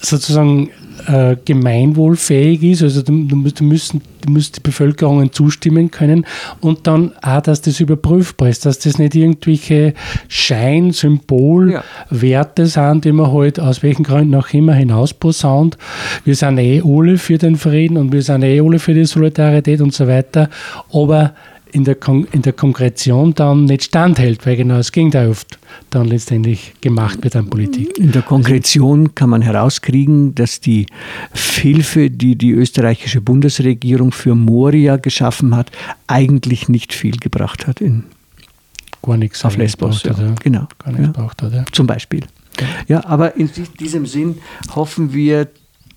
sozusagen 0.01 0.71
äh, 1.07 1.37
gemeinwohlfähig 1.45 2.63
ist, 2.63 2.83
also 2.83 3.03
da, 3.03 3.13
da, 3.13 3.37
müssen, 3.63 4.01
da 4.23 4.31
müssen 4.31 4.53
die 4.57 4.61
Bevölkerungen 4.61 5.31
zustimmen 5.33 5.91
können 5.91 6.25
und 6.61 6.87
dann 6.87 7.13
auch, 7.23 7.43
dass 7.43 7.61
das 7.63 7.81
überprüfbar 7.81 8.49
ist, 8.49 8.67
dass 8.67 8.79
das 8.79 8.99
nicht 8.99 9.15
irgendwelche 9.15 9.95
Schein-Symbolwerte 10.29 12.63
ja. 12.63 12.69
sind, 12.69 13.05
die 13.05 13.13
man 13.13 13.33
halt 13.33 13.61
aus 13.61 13.83
welchen 13.83 14.05
Gründen 14.05 14.35
auch 14.35 14.51
immer 14.51 14.75
hinausposaunt. 14.75 15.77
Wir 16.25 16.35
sind 16.35 16.59
eh 16.59 16.83
alle 16.85 17.19
für 17.19 17.39
den 17.39 17.57
Frieden 17.57 17.97
und 17.97 18.13
wir 18.13 18.23
sind 18.23 18.43
eh 18.43 18.61
alle 18.61 18.79
für 18.79 18.95
die 18.95 19.05
Solidarität 19.05 19.81
und 19.81 19.95
so 19.95 20.07
weiter, 20.07 20.49
aber 20.93 21.35
in 21.77 21.85
der, 21.85 21.95
Kon 21.95 22.27
in 22.33 22.41
der 22.41 22.55
Konkretion 22.55 23.35
dann 23.35 23.67
nicht 23.67 23.85
standhält, 23.85 24.47
weil 24.47 24.57
genau 24.57 24.79
das 24.79 24.93
Gegenteil 24.93 25.29
oft 25.29 25.59
dann 25.91 26.07
letztendlich 26.09 26.73
gemacht 26.81 27.23
wird 27.23 27.37
an 27.37 27.51
Politik. 27.51 27.99
In 27.99 28.13
der 28.13 28.23
Konkretion 28.23 29.15
kann 29.15 29.29
man 29.29 29.43
herauskriegen, 29.43 30.35
dass 30.35 30.61
die 30.61 30.87
Hilfe, 31.35 32.09
die 32.11 32.37
die 32.37 32.53
österreichische 32.53 33.21
Bundesregierung 33.21 34.11
für 34.11 34.35
Moria 34.35 34.97
geschaffen 34.97 35.55
hat, 35.55 35.71
eigentlich 36.07 36.71
nicht 36.71 36.95
viel 36.95 37.19
gebracht 37.19 37.67
hat 37.67 37.83
in 37.83 38.05
Gar 39.03 39.19
nichts 39.19 39.45
auf 39.45 39.57
Lesbos. 39.57 40.03
Ja. 40.03 40.17
Hat, 40.17 40.41
genau. 40.41 40.67
Gar 40.83 40.93
nichts 40.93 41.07
ja. 41.07 41.13
braucht 41.13 41.43
hat, 41.43 41.53
ja. 41.53 41.65
Zum 41.71 41.87
Beispiel. 41.87 42.23
Ja, 42.89 43.05
aber 43.05 43.37
in 43.37 43.51
diesem 43.79 44.07
Sinn 44.07 44.37
hoffen 44.75 45.13
wir, 45.13 45.47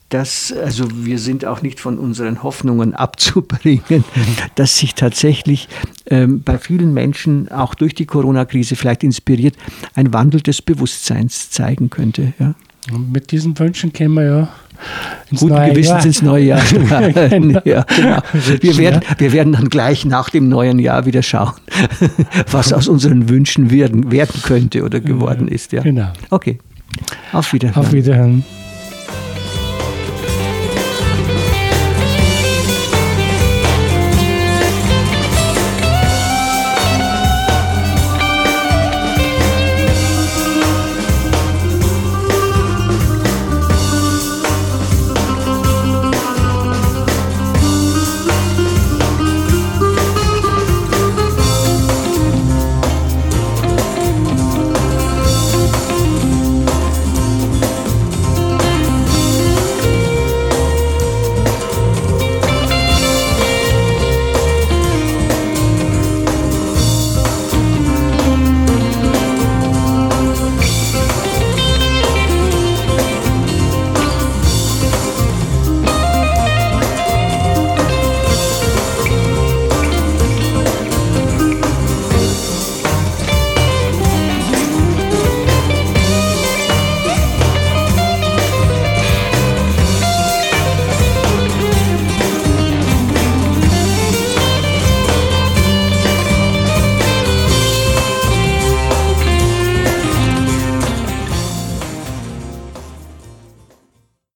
dass, 0.09 0.51
also 0.51 0.87
wir 1.05 1.19
sind 1.19 1.45
auch 1.45 1.61
nicht 1.61 1.79
von 1.79 1.99
unseren 1.99 2.41
Hoffnungen 2.43 2.93
abzubringen, 2.95 4.03
dass 4.55 4.77
sich 4.77 4.95
tatsächlich 4.95 5.69
ähm, 6.07 6.41
bei 6.41 6.57
vielen 6.57 6.93
Menschen 6.93 7.51
auch 7.51 7.75
durch 7.75 7.93
die 7.93 8.05
Corona-Krise 8.05 8.75
vielleicht 8.75 9.03
inspiriert 9.03 9.55
ein 9.93 10.11
Wandel 10.13 10.41
des 10.41 10.61
Bewusstseins 10.61 11.51
zeigen 11.51 11.89
könnte. 11.89 12.33
Ja. 12.39 12.55
Und 12.91 13.11
mit 13.11 13.31
diesen 13.31 13.57
Wünschen 13.59 13.93
können 13.93 14.15
wir 14.15 14.23
ja 14.23 14.49
ins 15.29 15.41
Guten 15.41 15.55
Gewissens 15.55 15.87
Jahr. 15.87 16.05
ins 16.05 16.21
neue 16.21 16.45
Jahr. 16.45 16.61
genau. 17.29 17.61
Ja, 17.65 17.83
genau. 17.83 18.19
Wir, 18.61 18.77
werden, 18.77 19.01
wir 19.17 19.33
werden 19.33 19.53
dann 19.53 19.69
gleich 19.69 20.05
nach 20.05 20.29
dem 20.29 20.47
neuen 20.47 20.79
Jahr 20.79 21.05
wieder 21.05 21.21
schauen, 21.21 21.53
was 22.49 22.71
aus 22.71 22.87
unseren 22.87 23.27
Wünschen 23.29 23.69
werden, 23.69 24.11
werden 24.11 24.41
könnte 24.41 24.83
oder 24.83 25.01
geworden 25.01 25.47
ist. 25.47 25.73
Ja. 25.73 25.81
Genau. 25.81 26.11
Okay. 26.29 26.59
Auf 27.33 27.53
Wiederhören. 27.53 27.85
Auf 27.85 27.91
Wiederhören. 27.91 28.43